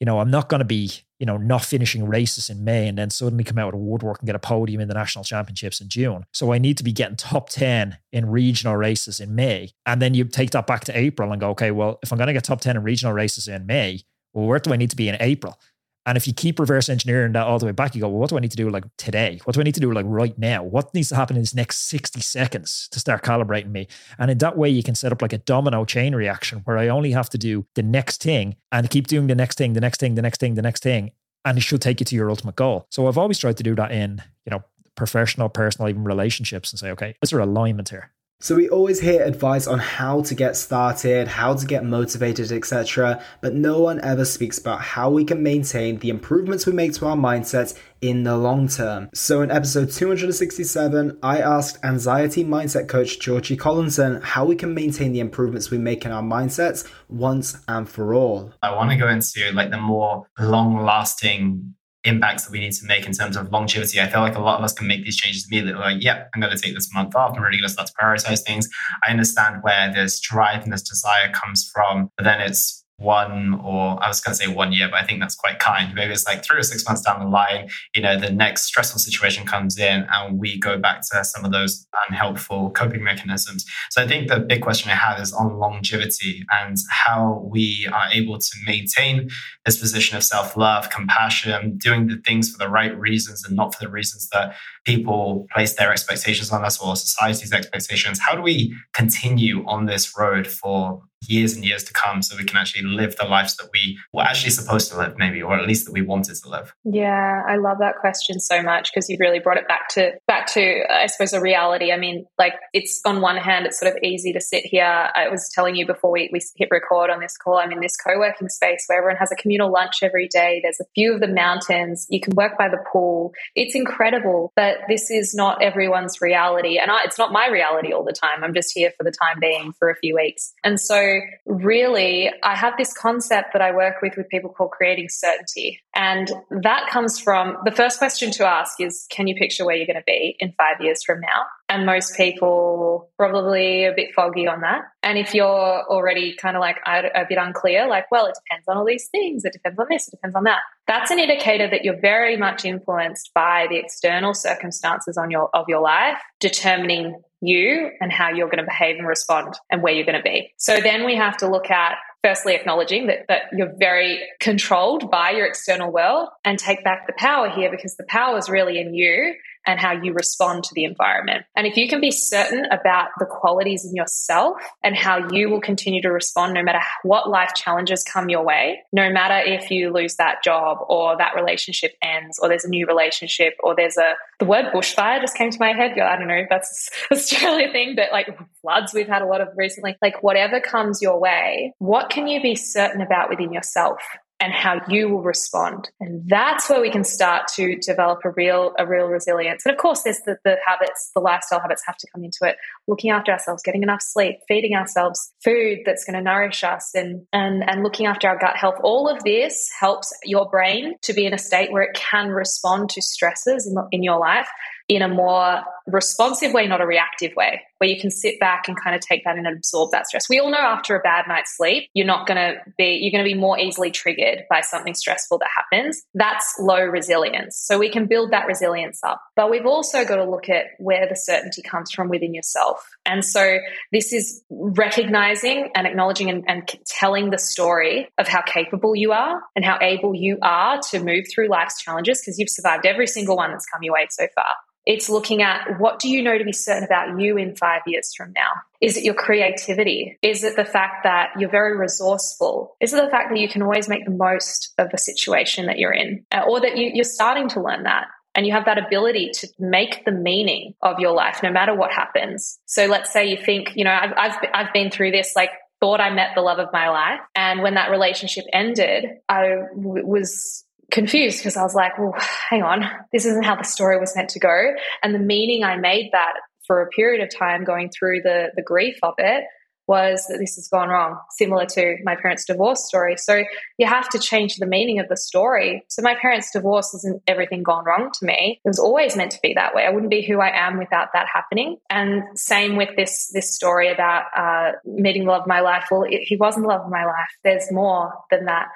You 0.00 0.04
know, 0.04 0.20
I'm 0.20 0.30
not 0.30 0.48
going 0.48 0.58
to 0.58 0.66
be, 0.66 0.90
you 1.18 1.24
know, 1.24 1.38
not 1.38 1.64
finishing 1.64 2.06
races 2.06 2.50
in 2.50 2.64
May 2.64 2.86
and 2.86 2.98
then 2.98 3.08
suddenly 3.08 3.44
come 3.44 3.56
out 3.56 3.72
of 3.72 3.80
woodwork 3.80 4.18
and 4.18 4.26
get 4.26 4.36
a 4.36 4.40
podium 4.40 4.80
in 4.80 4.88
the 4.88 4.94
national 4.94 5.24
championships 5.24 5.80
in 5.80 5.88
June. 5.88 6.24
So 6.32 6.52
I 6.52 6.58
need 6.58 6.76
to 6.78 6.84
be 6.84 6.92
getting 6.92 7.16
top 7.16 7.48
10 7.48 7.96
in 8.12 8.28
regional 8.28 8.76
races 8.76 9.20
in 9.20 9.34
May. 9.34 9.70
And 9.86 10.02
then 10.02 10.12
you 10.12 10.24
take 10.24 10.50
that 10.50 10.66
back 10.66 10.84
to 10.84 10.98
April 10.98 11.32
and 11.32 11.40
go, 11.40 11.50
okay, 11.50 11.70
well, 11.70 11.98
if 12.02 12.12
I'm 12.12 12.18
going 12.18 12.26
to 12.26 12.34
get 12.34 12.44
top 12.44 12.60
10 12.60 12.76
in 12.76 12.82
regional 12.82 13.14
races 13.14 13.48
in 13.48 13.64
May, 13.64 14.00
well, 14.34 14.46
where 14.46 14.58
do 14.58 14.72
I 14.72 14.76
need 14.76 14.90
to 14.90 14.96
be 14.96 15.08
in 15.08 15.16
April? 15.20 15.58
And 16.06 16.16
if 16.16 16.26
you 16.26 16.32
keep 16.32 16.60
reverse 16.60 16.88
engineering 16.88 17.32
that 17.32 17.46
all 17.46 17.58
the 17.58 17.66
way 17.66 17.72
back, 17.72 17.94
you 17.94 18.00
go, 18.00 18.08
well, 18.08 18.20
what 18.20 18.30
do 18.30 18.36
I 18.36 18.40
need 18.40 18.52
to 18.52 18.56
do 18.56 18.70
like 18.70 18.84
today? 18.96 19.40
What 19.44 19.54
do 19.54 19.60
I 19.60 19.64
need 19.64 19.74
to 19.74 19.80
do 19.80 19.92
like 19.92 20.06
right 20.08 20.38
now? 20.38 20.62
What 20.62 20.94
needs 20.94 21.08
to 21.08 21.16
happen 21.16 21.36
in 21.36 21.42
this 21.42 21.54
next 21.54 21.88
60 21.88 22.20
seconds 22.20 22.88
to 22.92 23.00
start 23.00 23.24
calibrating 23.24 23.72
me? 23.72 23.88
And 24.16 24.30
in 24.30 24.38
that 24.38 24.56
way, 24.56 24.70
you 24.70 24.84
can 24.84 24.94
set 24.94 25.10
up 25.10 25.20
like 25.20 25.32
a 25.32 25.38
domino 25.38 25.84
chain 25.84 26.14
reaction 26.14 26.60
where 26.60 26.78
I 26.78 26.86
only 26.88 27.10
have 27.10 27.28
to 27.30 27.38
do 27.38 27.66
the 27.74 27.82
next 27.82 28.22
thing 28.22 28.54
and 28.70 28.88
keep 28.88 29.08
doing 29.08 29.26
the 29.26 29.34
next 29.34 29.58
thing, 29.58 29.72
the 29.72 29.80
next 29.80 29.98
thing, 29.98 30.14
the 30.14 30.22
next 30.22 30.38
thing, 30.38 30.54
the 30.54 30.62
next 30.62 30.82
thing. 30.82 31.10
And 31.44 31.58
it 31.58 31.62
should 31.62 31.82
take 31.82 32.00
you 32.00 32.04
to 32.06 32.14
your 32.14 32.30
ultimate 32.30 32.56
goal. 32.56 32.86
So 32.90 33.08
I've 33.08 33.18
always 33.18 33.38
tried 33.38 33.56
to 33.56 33.62
do 33.64 33.74
that 33.74 33.90
in, 33.90 34.22
you 34.44 34.50
know, 34.50 34.62
professional, 34.94 35.48
personal, 35.48 35.88
even 35.88 36.04
relationships 36.04 36.72
and 36.72 36.78
say, 36.78 36.90
okay, 36.90 37.14
is 37.20 37.30
there 37.30 37.40
alignment 37.40 37.88
here? 37.88 38.12
So 38.38 38.54
we 38.54 38.68
always 38.68 39.00
hear 39.00 39.24
advice 39.24 39.66
on 39.66 39.78
how 39.78 40.20
to 40.20 40.34
get 40.34 40.56
started, 40.56 41.26
how 41.26 41.54
to 41.54 41.66
get 41.66 41.86
motivated, 41.86 42.52
etc., 42.52 43.24
but 43.40 43.54
no 43.54 43.80
one 43.80 43.98
ever 44.02 44.26
speaks 44.26 44.58
about 44.58 44.82
how 44.82 45.08
we 45.08 45.24
can 45.24 45.42
maintain 45.42 45.98
the 46.00 46.10
improvements 46.10 46.66
we 46.66 46.74
make 46.74 46.92
to 46.94 47.06
our 47.06 47.16
mindsets 47.16 47.78
in 48.02 48.24
the 48.24 48.36
long 48.36 48.68
term. 48.68 49.08
So 49.14 49.40
in 49.40 49.50
episode 49.50 49.90
267, 49.90 51.18
I 51.22 51.40
asked 51.40 51.82
anxiety 51.82 52.44
mindset 52.44 52.88
coach 52.88 53.20
Georgie 53.20 53.56
Collinson 53.56 54.20
how 54.20 54.44
we 54.44 54.54
can 54.54 54.74
maintain 54.74 55.12
the 55.12 55.20
improvements 55.20 55.70
we 55.70 55.78
make 55.78 56.04
in 56.04 56.12
our 56.12 56.22
mindsets 56.22 56.86
once 57.08 57.56
and 57.68 57.88
for 57.88 58.12
all. 58.12 58.52
I 58.62 58.74
want 58.76 58.90
to 58.90 58.96
go 58.98 59.08
into 59.08 59.50
like 59.54 59.70
the 59.70 59.80
more 59.80 60.26
long-lasting 60.38 61.74
impacts 62.06 62.44
that 62.44 62.52
we 62.52 62.60
need 62.60 62.72
to 62.72 62.86
make 62.86 63.06
in 63.06 63.12
terms 63.12 63.36
of 63.36 63.50
longevity. 63.50 64.00
I 64.00 64.08
feel 64.08 64.20
like 64.20 64.36
a 64.36 64.40
lot 64.40 64.58
of 64.58 64.64
us 64.64 64.72
can 64.72 64.86
make 64.86 65.04
these 65.04 65.16
changes 65.16 65.46
immediately. 65.50 65.80
Like, 65.80 66.02
yep, 66.02 66.30
I'm 66.34 66.40
going 66.40 66.54
to 66.54 66.58
take 66.58 66.74
this 66.74 66.92
month 66.94 67.14
off. 67.14 67.36
I'm 67.36 67.42
really 67.42 67.58
going 67.58 67.68
to 67.68 67.72
start 67.72 67.88
to 67.88 67.94
prioritize 67.94 68.40
things. 68.40 68.68
I 69.06 69.10
understand 69.10 69.62
where 69.62 69.92
this 69.92 70.20
drive 70.20 70.62
and 70.62 70.72
this 70.72 70.82
desire 70.82 71.30
comes 71.32 71.68
from, 71.72 72.10
but 72.16 72.24
then 72.24 72.40
it's 72.40 72.84
one 72.98 73.60
or 73.62 74.02
I 74.02 74.08
was 74.08 74.20
going 74.20 74.36
to 74.36 74.42
say 74.42 74.48
one 74.48 74.72
year, 74.72 74.88
but 74.88 75.02
I 75.02 75.04
think 75.04 75.20
that's 75.20 75.34
quite 75.34 75.58
kind. 75.58 75.94
Maybe 75.94 76.12
it's 76.12 76.26
like 76.26 76.42
three 76.42 76.58
or 76.58 76.62
six 76.62 76.86
months 76.86 77.02
down 77.02 77.20
the 77.20 77.26
line, 77.26 77.68
you 77.94 78.00
know, 78.00 78.18
the 78.18 78.30
next 78.30 78.62
stressful 78.62 78.98
situation 78.98 79.44
comes 79.44 79.78
in 79.78 80.06
and 80.10 80.38
we 80.38 80.58
go 80.58 80.78
back 80.78 81.02
to 81.12 81.24
some 81.24 81.44
of 81.44 81.52
those 81.52 81.86
unhelpful 82.08 82.70
coping 82.70 83.04
mechanisms. 83.04 83.66
So 83.90 84.02
I 84.02 84.06
think 84.06 84.28
the 84.28 84.40
big 84.40 84.62
question 84.62 84.90
I 84.90 84.94
have 84.94 85.20
is 85.20 85.32
on 85.34 85.58
longevity 85.58 86.44
and 86.50 86.76
how 86.90 87.46
we 87.50 87.86
are 87.92 88.06
able 88.12 88.38
to 88.38 88.56
maintain 88.66 89.28
this 89.66 89.78
position 89.78 90.16
of 90.16 90.24
self 90.24 90.56
love, 90.56 90.88
compassion, 90.88 91.76
doing 91.76 92.06
the 92.06 92.16
things 92.24 92.50
for 92.50 92.58
the 92.58 92.68
right 92.68 92.98
reasons 92.98 93.44
and 93.44 93.54
not 93.54 93.74
for 93.74 93.84
the 93.84 93.90
reasons 93.90 94.28
that 94.32 94.54
people 94.86 95.46
place 95.52 95.74
their 95.74 95.92
expectations 95.92 96.50
on 96.50 96.64
us 96.64 96.80
or 96.80 96.96
society's 96.96 97.52
expectations. 97.52 98.20
How 98.20 98.34
do 98.34 98.40
we 98.40 98.74
continue 98.94 99.66
on 99.66 99.84
this 99.84 100.16
road 100.16 100.46
for 100.46 101.02
years 101.28 101.54
and 101.54 101.64
years 101.64 101.84
to 101.84 101.92
come 101.92 102.22
so 102.22 102.36
we 102.36 102.44
can 102.44 102.56
actually 102.56 102.82
live 102.82 103.16
the 103.16 103.24
lives 103.24 103.56
that 103.56 103.68
we 103.72 103.98
were 104.12 104.22
actually 104.22 104.50
supposed 104.50 104.90
to 104.90 104.96
live 104.96 105.14
maybe 105.18 105.42
or 105.42 105.58
at 105.58 105.66
least 105.66 105.86
that 105.86 105.92
we 105.92 106.02
wanted 106.02 106.34
to 106.36 106.48
live. 106.48 106.74
Yeah 106.84 107.42
i 107.46 107.56
love 107.56 107.78
that 107.78 107.96
question 107.96 108.40
so 108.40 108.62
much 108.62 108.90
because 108.92 109.08
you 109.08 109.16
really 109.20 109.38
brought 109.38 109.56
it 109.56 109.68
back 109.68 109.88
to 109.90 110.12
back 110.26 110.46
to 110.52 110.82
i 110.90 111.06
suppose 111.06 111.32
a 111.32 111.40
reality. 111.40 111.92
I 111.92 111.98
mean 111.98 112.26
like 112.38 112.54
it's 112.72 113.00
on 113.04 113.20
one 113.20 113.36
hand 113.36 113.66
it's 113.66 113.78
sort 113.78 113.92
of 113.92 114.02
easy 114.02 114.32
to 114.32 114.40
sit 114.40 114.64
here. 114.64 115.10
I 115.14 115.28
was 115.28 115.50
telling 115.54 115.76
you 115.76 115.86
before 115.86 116.10
we, 116.10 116.28
we 116.32 116.40
hit 116.56 116.68
record 116.70 117.10
on 117.10 117.20
this 117.20 117.36
call 117.36 117.58
i'm 117.58 117.72
in 117.72 117.80
this 117.80 117.96
co-working 117.96 118.48
space 118.48 118.84
where 118.86 118.98
everyone 118.98 119.16
has 119.16 119.32
a 119.32 119.36
communal 119.36 119.70
lunch 119.70 120.02
every 120.02 120.28
day. 120.28 120.60
There's 120.62 120.80
a 120.80 120.84
view 120.94 121.14
of 121.14 121.20
the 121.20 121.28
mountains. 121.28 122.06
You 122.10 122.20
can 122.20 122.34
work 122.34 122.56
by 122.58 122.68
the 122.68 122.82
pool. 122.92 123.32
It's 123.54 123.74
incredible 123.74 124.52
but 124.56 124.78
this 124.88 125.10
is 125.10 125.34
not 125.34 125.62
everyone's 125.62 126.20
reality. 126.20 126.78
And 126.78 126.90
I, 126.90 127.02
it's 127.04 127.18
not 127.18 127.32
my 127.32 127.48
reality 127.48 127.92
all 127.92 128.04
the 128.04 128.12
time. 128.12 128.42
I'm 128.42 128.54
just 128.54 128.72
here 128.74 128.92
for 128.96 129.04
the 129.04 129.10
time 129.10 129.38
being 129.40 129.72
for 129.78 129.90
a 129.90 129.96
few 129.96 130.14
weeks. 130.14 130.52
And 130.64 130.80
so 130.80 131.15
really, 131.46 132.30
I 132.42 132.56
have 132.56 132.74
this 132.78 132.92
concept 132.92 133.52
that 133.52 133.62
I 133.62 133.72
work 133.72 134.02
with 134.02 134.16
with 134.16 134.28
people 134.28 134.50
called 134.50 134.70
creating 134.70 135.08
certainty. 135.08 135.80
And 135.94 136.30
that 136.62 136.88
comes 136.90 137.18
from 137.18 137.56
the 137.64 137.70
first 137.70 137.98
question 137.98 138.30
to 138.32 138.46
ask 138.46 138.80
is 138.80 139.06
can 139.10 139.26
you 139.26 139.34
picture 139.34 139.64
where 139.64 139.76
you're 139.76 139.86
going 139.86 139.96
to 139.96 140.04
be 140.06 140.36
in 140.40 140.52
five 140.52 140.80
years 140.80 141.02
from 141.04 141.20
now? 141.20 141.46
And 141.68 141.84
most 141.84 142.16
people 142.16 143.10
probably 143.16 143.84
a 143.84 143.92
bit 143.92 144.14
foggy 144.14 144.46
on 144.46 144.60
that. 144.60 144.82
And 145.02 145.18
if 145.18 145.34
you're 145.34 145.46
already 145.46 146.36
kind 146.36 146.56
of 146.56 146.60
like 146.60 146.76
a 146.86 147.24
bit 147.28 147.38
unclear, 147.38 147.88
like, 147.88 148.10
well, 148.10 148.26
it 148.26 148.36
depends 148.44 148.68
on 148.68 148.76
all 148.76 148.84
these 148.84 149.08
things, 149.08 149.44
it 149.44 149.52
depends 149.52 149.78
on 149.78 149.86
this, 149.90 150.06
it 150.06 150.12
depends 150.12 150.36
on 150.36 150.44
that. 150.44 150.60
That's 150.86 151.10
an 151.10 151.18
indicator 151.18 151.68
that 151.68 151.84
you're 151.84 152.00
very 152.00 152.36
much 152.36 152.64
influenced 152.64 153.32
by 153.34 153.66
the 153.68 153.76
external 153.76 154.34
circumstances 154.34 155.16
on 155.16 155.30
your 155.30 155.50
of 155.54 155.66
your 155.68 155.80
life, 155.80 156.18
determining 156.38 157.20
you 157.40 157.90
and 158.00 158.12
how 158.12 158.30
you're 158.30 158.48
going 158.48 158.58
to 158.58 158.64
behave 158.64 158.96
and 158.96 159.06
respond 159.06 159.54
and 159.70 159.82
where 159.82 159.92
you're 159.92 160.06
going 160.06 160.16
to 160.16 160.22
be. 160.22 160.52
So 160.56 160.80
then 160.80 161.04
we 161.04 161.16
have 161.16 161.36
to 161.38 161.50
look 161.50 161.70
at 161.70 161.96
firstly 162.22 162.54
acknowledging 162.54 163.06
that, 163.06 163.26
that 163.28 163.42
you're 163.56 163.72
very 163.78 164.20
controlled 164.40 165.10
by 165.10 165.30
your 165.30 165.46
external 165.46 165.92
world 165.92 166.28
and 166.44 166.58
take 166.58 166.82
back 166.82 167.06
the 167.06 167.12
power 167.16 167.48
here 167.48 167.70
because 167.70 167.96
the 167.96 168.04
power 168.08 168.36
is 168.38 168.48
really 168.48 168.80
in 168.80 168.94
you 168.94 169.34
and 169.66 169.80
how 169.80 169.92
you 169.92 170.12
respond 170.12 170.64
to 170.64 170.74
the 170.74 170.84
environment. 170.84 171.44
And 171.56 171.66
if 171.66 171.76
you 171.76 171.88
can 171.88 172.00
be 172.00 172.10
certain 172.10 172.64
about 172.66 173.08
the 173.18 173.26
qualities 173.26 173.84
in 173.84 173.94
yourself 173.94 174.56
and 174.82 174.96
how 174.96 175.28
you 175.30 175.50
will 175.50 175.60
continue 175.60 176.00
to 176.02 176.10
respond 176.10 176.54
no 176.54 176.62
matter 176.62 176.80
what 177.02 177.28
life 177.28 177.50
challenges 177.54 178.02
come 178.02 178.28
your 178.28 178.44
way, 178.44 178.80
no 178.92 179.10
matter 179.10 179.38
if 179.48 179.70
you 179.70 179.92
lose 179.92 180.16
that 180.16 180.42
job 180.44 180.78
or 180.88 181.16
that 181.16 181.34
relationship 181.34 181.94
ends 182.02 182.38
or 182.38 182.48
there's 182.48 182.64
a 182.64 182.68
new 182.68 182.86
relationship 182.86 183.54
or 183.62 183.74
there's 183.74 183.96
a, 183.96 184.14
the 184.38 184.44
word 184.44 184.66
bushfire 184.72 185.20
just 185.20 185.36
came 185.36 185.50
to 185.50 185.58
my 185.58 185.72
head. 185.72 185.98
I 185.98 186.16
don't 186.16 186.28
know 186.28 186.34
if 186.34 186.48
that's 186.48 186.90
Australia 187.12 187.70
thing, 187.72 187.96
but 187.96 188.12
like 188.12 188.38
floods 188.62 188.94
we've 188.94 189.08
had 189.08 189.22
a 189.22 189.26
lot 189.26 189.40
of 189.40 189.48
recently, 189.56 189.96
like 190.00 190.22
whatever 190.22 190.60
comes 190.60 191.02
your 191.02 191.18
way, 191.18 191.74
what 191.78 192.10
can 192.10 192.26
you 192.26 192.40
be 192.40 192.54
certain 192.54 193.00
about 193.00 193.28
within 193.28 193.52
yourself? 193.52 193.98
And 194.38 194.52
how 194.52 194.80
you 194.88 195.08
will 195.08 195.22
respond. 195.22 195.90
And 196.00 196.28
that's 196.28 196.68
where 196.68 196.80
we 196.80 196.90
can 196.90 197.04
start 197.04 197.48
to 197.54 197.76
develop 197.76 198.20
a 198.24 198.30
real, 198.30 198.74
a 198.78 198.86
real 198.86 199.06
resilience. 199.06 199.64
And 199.64 199.74
of 199.74 199.80
course, 199.80 200.02
there's 200.02 200.20
the, 200.26 200.36
the 200.44 200.56
habits, 200.66 201.10
the 201.14 201.20
lifestyle 201.20 201.60
habits 201.60 201.82
have 201.86 201.96
to 201.96 202.06
come 202.12 202.22
into 202.22 202.38
it. 202.42 202.56
Looking 202.86 203.10
after 203.10 203.32
ourselves, 203.32 203.62
getting 203.62 203.82
enough 203.82 204.02
sleep, 204.02 204.36
feeding 204.46 204.74
ourselves 204.74 205.32
food 205.42 205.80
that's 205.86 206.04
going 206.04 206.14
to 206.14 206.22
nourish 206.22 206.64
us 206.64 206.94
and, 206.94 207.26
and, 207.32 207.68
and 207.68 207.82
looking 207.82 208.06
after 208.06 208.28
our 208.28 208.38
gut 208.38 208.56
health. 208.56 208.76
All 208.82 209.08
of 209.08 209.24
this 209.24 209.70
helps 209.78 210.12
your 210.24 210.48
brain 210.50 210.94
to 211.02 211.14
be 211.14 211.24
in 211.24 211.32
a 211.32 211.38
state 211.38 211.72
where 211.72 211.82
it 211.82 211.94
can 211.94 212.28
respond 212.28 212.90
to 212.90 213.02
stresses 213.02 213.66
in, 213.66 213.76
in 213.90 214.02
your 214.02 214.18
life 214.18 214.48
in 214.88 215.02
a 215.02 215.08
more 215.08 215.62
responsive 215.86 216.52
way, 216.52 216.66
not 216.66 216.80
a 216.80 216.86
reactive 216.86 217.34
way, 217.36 217.62
where 217.78 217.90
you 217.90 218.00
can 218.00 218.10
sit 218.10 218.40
back 218.40 218.68
and 218.68 218.76
kind 218.80 218.94
of 218.94 219.02
take 219.02 219.24
that 219.24 219.36
and 219.36 219.46
absorb 219.46 219.90
that 219.92 220.06
stress. 220.06 220.28
We 220.28 220.38
all 220.38 220.50
know 220.50 220.58
after 220.58 220.96
a 220.96 221.00
bad 221.00 221.26
night's 221.28 221.56
sleep, 221.56 221.88
you're 221.94 222.06
not 222.06 222.26
going 222.26 222.36
to 222.36 222.56
be, 222.78 222.98
you're 223.02 223.12
going 223.12 223.24
to 223.24 223.34
be 223.34 223.38
more 223.38 223.58
easily 223.58 223.90
triggered 223.90 224.44
by 224.48 224.60
something 224.60 224.94
stressful 224.94 225.38
that 225.38 225.48
happens. 225.54 226.02
That's 226.14 226.54
low 226.58 226.82
resilience. 226.82 227.56
So 227.58 227.78
we 227.78 227.90
can 227.90 228.06
build 228.06 228.32
that 228.32 228.46
resilience 228.46 229.00
up. 229.04 229.20
But 229.34 229.50
we've 229.50 229.66
also 229.66 230.04
got 230.04 230.16
to 230.16 230.28
look 230.28 230.48
at 230.48 230.66
where 230.78 231.08
the 231.08 231.16
certainty 231.16 231.62
comes 231.62 231.90
from 231.92 232.08
within 232.08 232.34
yourself. 232.34 232.86
And 233.04 233.24
so 233.24 233.58
this 233.92 234.12
is 234.12 234.42
recognizing 234.50 235.70
and 235.74 235.86
acknowledging 235.86 236.30
and, 236.30 236.44
and 236.48 236.68
telling 236.86 237.30
the 237.30 237.38
story 237.38 238.08
of 238.18 238.28
how 238.28 238.42
capable 238.42 238.96
you 238.96 239.12
are 239.12 239.40
and 239.54 239.64
how 239.64 239.78
able 239.80 240.14
you 240.14 240.38
are 240.42 240.80
to 240.90 241.00
move 241.02 241.26
through 241.32 241.48
life's 241.48 241.80
challenges 241.80 242.20
because 242.20 242.38
you've 242.38 242.50
survived 242.50 242.86
every 242.86 243.06
single 243.06 243.36
one 243.36 243.50
that's 243.50 243.66
come 243.66 243.82
your 243.82 243.94
way 243.94 244.06
so 244.10 244.26
far. 244.34 244.44
It's 244.86 245.10
looking 245.10 245.42
at 245.42 245.80
what 245.80 245.98
do 245.98 246.08
you 246.08 246.22
know 246.22 246.38
to 246.38 246.44
be 246.44 246.52
certain 246.52 246.84
about 246.84 247.20
you 247.20 247.36
in 247.36 247.56
five 247.66 247.82
years 247.86 248.14
from 248.16 248.32
now? 248.32 248.50
Is 248.80 248.96
it 248.96 249.04
your 249.04 249.14
creativity? 249.14 250.18
Is 250.22 250.44
it 250.44 250.56
the 250.56 250.64
fact 250.64 251.04
that 251.04 251.30
you're 251.38 251.50
very 251.50 251.76
resourceful? 251.76 252.76
Is 252.80 252.92
it 252.92 253.02
the 253.02 253.10
fact 253.10 253.30
that 253.30 253.38
you 253.38 253.48
can 253.48 253.62
always 253.62 253.88
make 253.88 254.04
the 254.04 254.10
most 254.10 254.74
of 254.78 254.90
the 254.90 254.98
situation 254.98 255.66
that 255.66 255.78
you're 255.78 255.92
in? 255.92 256.24
Uh, 256.30 256.42
or 256.48 256.60
that 256.60 256.76
you, 256.76 256.90
you're 256.94 257.04
starting 257.04 257.48
to 257.50 257.62
learn 257.62 257.84
that? 257.84 258.06
and 258.36 258.46
you 258.46 258.52
have 258.52 258.66
that 258.66 258.76
ability 258.76 259.30
to 259.32 259.48
make 259.58 260.04
the 260.04 260.12
meaning 260.12 260.74
of 260.82 261.00
your 261.00 261.12
life 261.14 261.40
no 261.42 261.50
matter 261.50 261.74
what 261.74 261.90
happens. 261.90 262.58
So 262.66 262.84
let's 262.84 263.10
say 263.10 263.30
you 263.30 263.38
think, 263.38 263.72
you 263.76 263.84
know, 263.84 263.98
I've, 263.98 264.12
I've, 264.14 264.36
I've 264.52 264.72
been 264.74 264.90
through 264.90 265.12
this, 265.12 265.32
like 265.34 265.48
thought 265.80 266.02
I 266.02 266.10
met 266.10 266.32
the 266.34 266.42
love 266.42 266.58
of 266.58 266.68
my 266.70 266.90
life. 266.90 267.20
And 267.34 267.62
when 267.62 267.74
that 267.74 267.90
relationship 267.90 268.44
ended, 268.52 269.06
I 269.26 269.48
w- 269.74 270.06
was 270.06 270.66
confused 270.90 271.38
because 271.38 271.56
I 271.56 271.62
was 271.62 271.74
like, 271.74 271.98
well, 271.98 272.14
hang 272.50 272.62
on, 272.62 272.84
this 273.12 273.24
isn't 273.24 273.44
how 273.44 273.56
the 273.56 273.64
story 273.64 273.98
was 273.98 274.14
meant 274.14 274.30
to 274.30 274.38
go. 274.38 274.72
And 275.02 275.14
the 275.14 275.18
meaning 275.18 275.64
I 275.64 275.76
made 275.76 276.10
that 276.12 276.34
for 276.66 276.82
a 276.82 276.88
period 276.88 277.22
of 277.22 277.36
time 277.36 277.64
going 277.64 277.90
through 277.90 278.22
the, 278.22 278.50
the 278.54 278.62
grief 278.62 278.98
of 279.02 279.14
it 279.18 279.44
was 279.86 280.26
that 280.28 280.38
this 280.38 280.56
has 280.56 280.68
gone 280.68 280.88
wrong, 280.88 281.18
similar 281.30 281.64
to 281.64 281.96
my 282.02 282.16
parents' 282.16 282.44
divorce 282.44 282.84
story. 282.84 283.16
So 283.16 283.44
you 283.78 283.86
have 283.86 284.08
to 284.10 284.18
change 284.18 284.56
the 284.56 284.66
meaning 284.66 284.98
of 284.98 285.08
the 285.08 285.16
story. 285.16 285.84
So 285.88 286.02
my 286.02 286.16
parents' 286.20 286.50
divorce 286.50 286.92
isn't 286.94 287.22
everything 287.26 287.62
gone 287.62 287.84
wrong 287.84 288.10
to 288.18 288.26
me. 288.26 288.60
It 288.64 288.68
was 288.68 288.78
always 288.78 289.16
meant 289.16 289.30
to 289.32 289.38
be 289.42 289.54
that 289.54 289.74
way. 289.74 289.84
I 289.86 289.90
wouldn't 289.90 290.10
be 290.10 290.22
who 290.22 290.40
I 290.40 290.50
am 290.54 290.78
without 290.78 291.08
that 291.12 291.26
happening. 291.32 291.78
And 291.88 292.38
same 292.38 292.76
with 292.76 292.96
this 292.96 293.30
this 293.32 293.54
story 293.54 293.92
about 293.92 294.24
uh, 294.36 294.72
meeting 294.84 295.24
the 295.24 295.30
love 295.30 295.42
of 295.42 295.48
my 295.48 295.60
life. 295.60 295.84
Well, 295.90 296.02
it, 296.02 296.22
he 296.22 296.36
wasn't 296.36 296.64
the 296.64 296.68
love 296.68 296.82
of 296.82 296.90
my 296.90 297.04
life. 297.04 297.30
There's 297.44 297.70
more 297.70 298.12
than 298.30 298.46
that. 298.46 298.66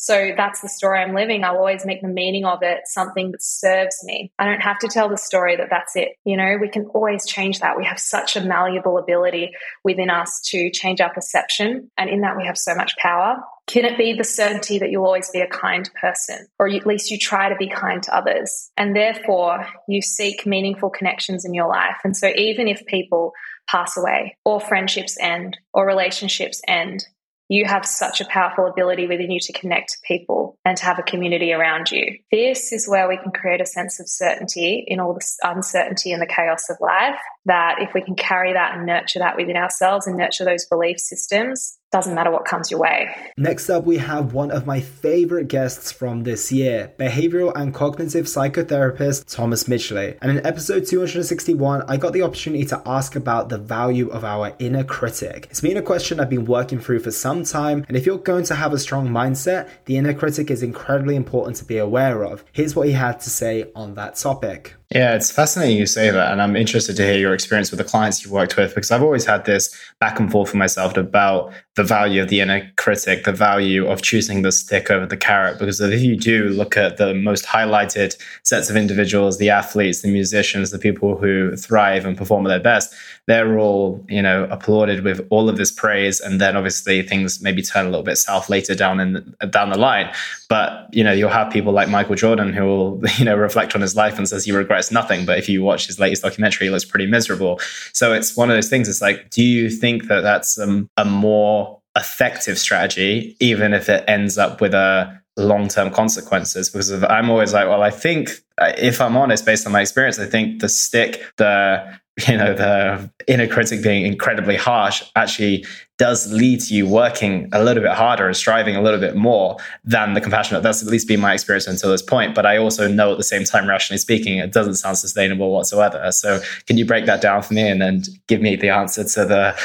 So 0.00 0.30
that's 0.34 0.62
the 0.62 0.68
story 0.70 0.98
I'm 0.98 1.14
living. 1.14 1.44
I'll 1.44 1.58
always 1.58 1.84
make 1.84 2.00
the 2.00 2.08
meaning 2.08 2.46
of 2.46 2.60
it 2.62 2.80
something 2.86 3.32
that 3.32 3.42
serves 3.42 4.02
me. 4.02 4.32
I 4.38 4.46
don't 4.46 4.62
have 4.62 4.78
to 4.78 4.88
tell 4.88 5.10
the 5.10 5.18
story 5.18 5.56
that 5.56 5.68
that's 5.68 5.94
it. 5.94 6.12
You 6.24 6.38
know, 6.38 6.56
we 6.58 6.70
can 6.70 6.86
always 6.94 7.26
change 7.26 7.60
that. 7.60 7.76
We 7.76 7.84
have 7.84 7.98
such 7.98 8.34
a 8.34 8.40
malleable 8.40 8.96
ability 8.96 9.50
within 9.84 10.08
us 10.08 10.40
to 10.46 10.70
change 10.70 11.02
our 11.02 11.12
perception. 11.12 11.90
And 11.98 12.08
in 12.08 12.22
that, 12.22 12.38
we 12.38 12.46
have 12.46 12.56
so 12.56 12.74
much 12.74 12.96
power. 12.96 13.42
Can 13.66 13.84
it 13.84 13.98
be 13.98 14.14
the 14.14 14.24
certainty 14.24 14.78
that 14.78 14.90
you'll 14.90 15.04
always 15.04 15.28
be 15.28 15.40
a 15.40 15.46
kind 15.46 15.88
person, 16.00 16.46
or 16.58 16.66
at 16.66 16.86
least 16.86 17.10
you 17.10 17.18
try 17.18 17.50
to 17.50 17.56
be 17.56 17.68
kind 17.68 18.02
to 18.04 18.16
others? 18.16 18.70
And 18.78 18.96
therefore, 18.96 19.66
you 19.86 20.00
seek 20.00 20.46
meaningful 20.46 20.88
connections 20.88 21.44
in 21.44 21.52
your 21.52 21.68
life. 21.68 21.96
And 22.04 22.16
so, 22.16 22.32
even 22.34 22.68
if 22.68 22.86
people 22.86 23.32
pass 23.68 23.98
away, 23.98 24.38
or 24.46 24.60
friendships 24.60 25.18
end, 25.20 25.58
or 25.74 25.86
relationships 25.86 26.62
end, 26.66 27.04
you 27.50 27.64
have 27.64 27.84
such 27.84 28.20
a 28.20 28.24
powerful 28.26 28.66
ability 28.66 29.08
within 29.08 29.32
you 29.32 29.40
to 29.40 29.52
connect 29.52 29.90
to 29.90 29.96
people 30.06 30.56
and 30.64 30.76
to 30.76 30.84
have 30.84 31.00
a 31.00 31.02
community 31.02 31.52
around 31.52 31.90
you. 31.90 32.16
This 32.30 32.72
is 32.72 32.88
where 32.88 33.08
we 33.08 33.16
can 33.16 33.32
create 33.32 33.60
a 33.60 33.66
sense 33.66 33.98
of 33.98 34.08
certainty 34.08 34.84
in 34.86 35.00
all 35.00 35.14
the 35.14 35.26
uncertainty 35.42 36.12
and 36.12 36.22
the 36.22 36.26
chaos 36.26 36.70
of 36.70 36.76
life. 36.80 37.18
That 37.46 37.78
if 37.80 37.92
we 37.92 38.02
can 38.02 38.14
carry 38.14 38.52
that 38.52 38.76
and 38.76 38.86
nurture 38.86 39.18
that 39.18 39.36
within 39.36 39.56
ourselves 39.56 40.06
and 40.06 40.16
nurture 40.16 40.44
those 40.44 40.64
belief 40.66 41.00
systems, 41.00 41.79
doesn't 41.90 42.14
matter 42.14 42.30
what 42.30 42.44
comes 42.44 42.70
your 42.70 42.80
way. 42.80 43.08
Next 43.36 43.68
up, 43.68 43.84
we 43.84 43.98
have 43.98 44.32
one 44.32 44.50
of 44.50 44.66
my 44.66 44.80
favorite 44.80 45.48
guests 45.48 45.90
from 45.90 46.22
this 46.22 46.52
year, 46.52 46.92
behavioral 46.98 47.52
and 47.54 47.74
cognitive 47.74 48.26
psychotherapist 48.26 49.34
Thomas 49.34 49.64
Midgeley. 49.64 50.16
And 50.22 50.30
in 50.30 50.46
episode 50.46 50.86
261, 50.86 51.82
I 51.88 51.96
got 51.96 52.12
the 52.12 52.22
opportunity 52.22 52.64
to 52.66 52.80
ask 52.86 53.16
about 53.16 53.48
the 53.48 53.58
value 53.58 54.08
of 54.10 54.24
our 54.24 54.54
inner 54.58 54.84
critic. 54.84 55.48
It's 55.50 55.60
been 55.60 55.76
a 55.76 55.82
question 55.82 56.20
I've 56.20 56.30
been 56.30 56.44
working 56.44 56.78
through 56.78 57.00
for 57.00 57.10
some 57.10 57.42
time, 57.44 57.84
and 57.88 57.96
if 57.96 58.06
you're 58.06 58.18
going 58.18 58.44
to 58.44 58.54
have 58.54 58.72
a 58.72 58.78
strong 58.78 59.08
mindset, 59.08 59.68
the 59.86 59.96
inner 59.96 60.14
critic 60.14 60.50
is 60.50 60.62
incredibly 60.62 61.16
important 61.16 61.56
to 61.56 61.64
be 61.64 61.78
aware 61.78 62.24
of. 62.24 62.44
Here's 62.52 62.76
what 62.76 62.86
he 62.86 62.92
had 62.92 63.20
to 63.20 63.30
say 63.30 63.70
on 63.74 63.94
that 63.94 64.14
topic. 64.14 64.76
Yeah, 64.92 65.14
it's 65.14 65.30
fascinating 65.30 65.76
you 65.76 65.86
say 65.86 66.10
that. 66.10 66.32
And 66.32 66.42
I'm 66.42 66.56
interested 66.56 66.96
to 66.96 67.04
hear 67.04 67.16
your 67.16 67.32
experience 67.32 67.70
with 67.70 67.78
the 67.78 67.84
clients 67.84 68.24
you've 68.24 68.32
worked 68.32 68.56
with 68.56 68.74
because 68.74 68.90
I've 68.90 69.04
always 69.04 69.24
had 69.24 69.44
this 69.44 69.72
back 70.00 70.18
and 70.18 70.28
forth 70.28 70.50
for 70.50 70.56
myself 70.56 70.96
about 70.96 71.52
the 71.76 71.84
value 71.84 72.20
of 72.20 72.28
the 72.28 72.40
inner 72.40 72.68
critic, 72.76 73.22
the 73.22 73.32
value 73.32 73.86
of 73.86 74.02
choosing 74.02 74.42
the 74.42 74.50
stick 74.50 74.90
over 74.90 75.06
the 75.06 75.16
carrot. 75.16 75.60
Because 75.60 75.80
if 75.80 76.02
you 76.02 76.16
do 76.16 76.48
look 76.48 76.76
at 76.76 76.96
the 76.96 77.14
most 77.14 77.44
highlighted 77.44 78.16
sets 78.42 78.68
of 78.68 78.74
individuals, 78.74 79.38
the 79.38 79.48
athletes, 79.48 80.02
the 80.02 80.10
musicians, 80.10 80.72
the 80.72 80.78
people 80.78 81.16
who 81.16 81.54
thrive 81.54 82.04
and 82.04 82.18
perform 82.18 82.44
at 82.46 82.48
their 82.48 82.58
best, 82.58 82.92
they're 83.26 83.58
all, 83.58 84.04
you 84.08 84.22
know, 84.22 84.44
applauded 84.50 85.04
with 85.04 85.26
all 85.30 85.48
of 85.48 85.56
this 85.56 85.70
praise. 85.70 86.20
And 86.20 86.40
then 86.40 86.56
obviously 86.56 87.02
things 87.02 87.40
maybe 87.40 87.62
turn 87.62 87.86
a 87.86 87.88
little 87.88 88.02
bit 88.04 88.16
south 88.16 88.48
later 88.48 88.74
down 88.74 89.00
in 89.00 89.34
down 89.50 89.70
the 89.70 89.78
line. 89.78 90.12
But, 90.48 90.88
you 90.92 91.04
know, 91.04 91.12
you'll 91.12 91.30
have 91.30 91.52
people 91.52 91.72
like 91.72 91.88
Michael 91.88 92.16
Jordan 92.16 92.52
who 92.52 92.64
will, 92.64 93.02
you 93.18 93.24
know, 93.24 93.36
reflect 93.36 93.74
on 93.74 93.80
his 93.80 93.94
life 93.94 94.18
and 94.18 94.28
says 94.28 94.44
he 94.44 94.52
regrets 94.52 94.90
nothing. 94.90 95.26
But 95.26 95.38
if 95.38 95.48
you 95.48 95.62
watch 95.62 95.86
his 95.86 95.98
latest 95.98 96.22
documentary, 96.22 96.66
he 96.66 96.70
looks 96.70 96.84
pretty 96.84 97.06
miserable. 97.06 97.60
So 97.92 98.12
it's 98.12 98.36
one 98.36 98.50
of 98.50 98.56
those 98.56 98.68
things. 98.68 98.88
It's 98.88 99.02
like, 99.02 99.30
do 99.30 99.42
you 99.42 99.70
think 99.70 100.08
that 100.08 100.22
that's 100.22 100.58
um, 100.58 100.88
a 100.96 101.04
more 101.04 101.80
effective 101.96 102.58
strategy, 102.58 103.36
even 103.40 103.74
if 103.74 103.88
it 103.88 104.04
ends 104.08 104.38
up 104.38 104.60
with 104.60 104.74
a 104.74 105.20
long 105.36 105.68
term 105.68 105.90
consequences? 105.90 106.70
Because 106.70 106.90
I'm 107.04 107.30
always 107.30 107.52
like, 107.52 107.68
well, 107.68 107.82
I 107.82 107.90
think 107.90 108.30
if 108.60 109.00
I'm 109.00 109.16
honest, 109.16 109.44
based 109.44 109.66
on 109.66 109.72
my 109.72 109.80
experience, 109.80 110.18
I 110.18 110.26
think 110.26 110.60
the 110.60 110.68
stick, 110.68 111.22
the 111.36 112.00
you 112.28 112.36
know 112.36 112.54
the 112.54 113.10
inner 113.26 113.46
critic 113.46 113.82
being 113.82 114.04
incredibly 114.04 114.56
harsh 114.56 115.02
actually 115.16 115.64
does 115.98 116.32
lead 116.32 116.60
to 116.60 116.74
you 116.74 116.88
working 116.88 117.46
a 117.52 117.62
little 117.62 117.82
bit 117.82 117.92
harder 117.92 118.26
and 118.26 118.34
striving 118.34 118.74
a 118.74 118.80
little 118.80 118.98
bit 118.98 119.14
more 119.14 119.58
than 119.84 120.14
the 120.14 120.20
compassionate. 120.20 120.62
That's 120.62 120.82
at 120.82 120.88
least 120.88 121.06
been 121.06 121.20
my 121.20 121.34
experience 121.34 121.66
until 121.66 121.90
this 121.90 122.00
point 122.00 122.34
but 122.34 122.46
i 122.46 122.56
also 122.56 122.88
know 122.88 123.12
at 123.12 123.18
the 123.18 123.22
same 123.22 123.44
time 123.44 123.68
rationally 123.68 123.98
speaking 123.98 124.38
it 124.38 124.52
doesn't 124.52 124.76
sound 124.76 124.98
sustainable 124.98 125.52
whatsoever. 125.52 126.10
So 126.12 126.40
can 126.66 126.78
you 126.78 126.86
break 126.86 127.06
that 127.06 127.20
down 127.20 127.42
for 127.42 127.54
me 127.54 127.68
and 127.68 127.80
then 127.80 128.02
give 128.26 128.40
me 128.40 128.56
the 128.56 128.70
answer 128.70 129.04
to 129.04 129.24
the 129.24 129.58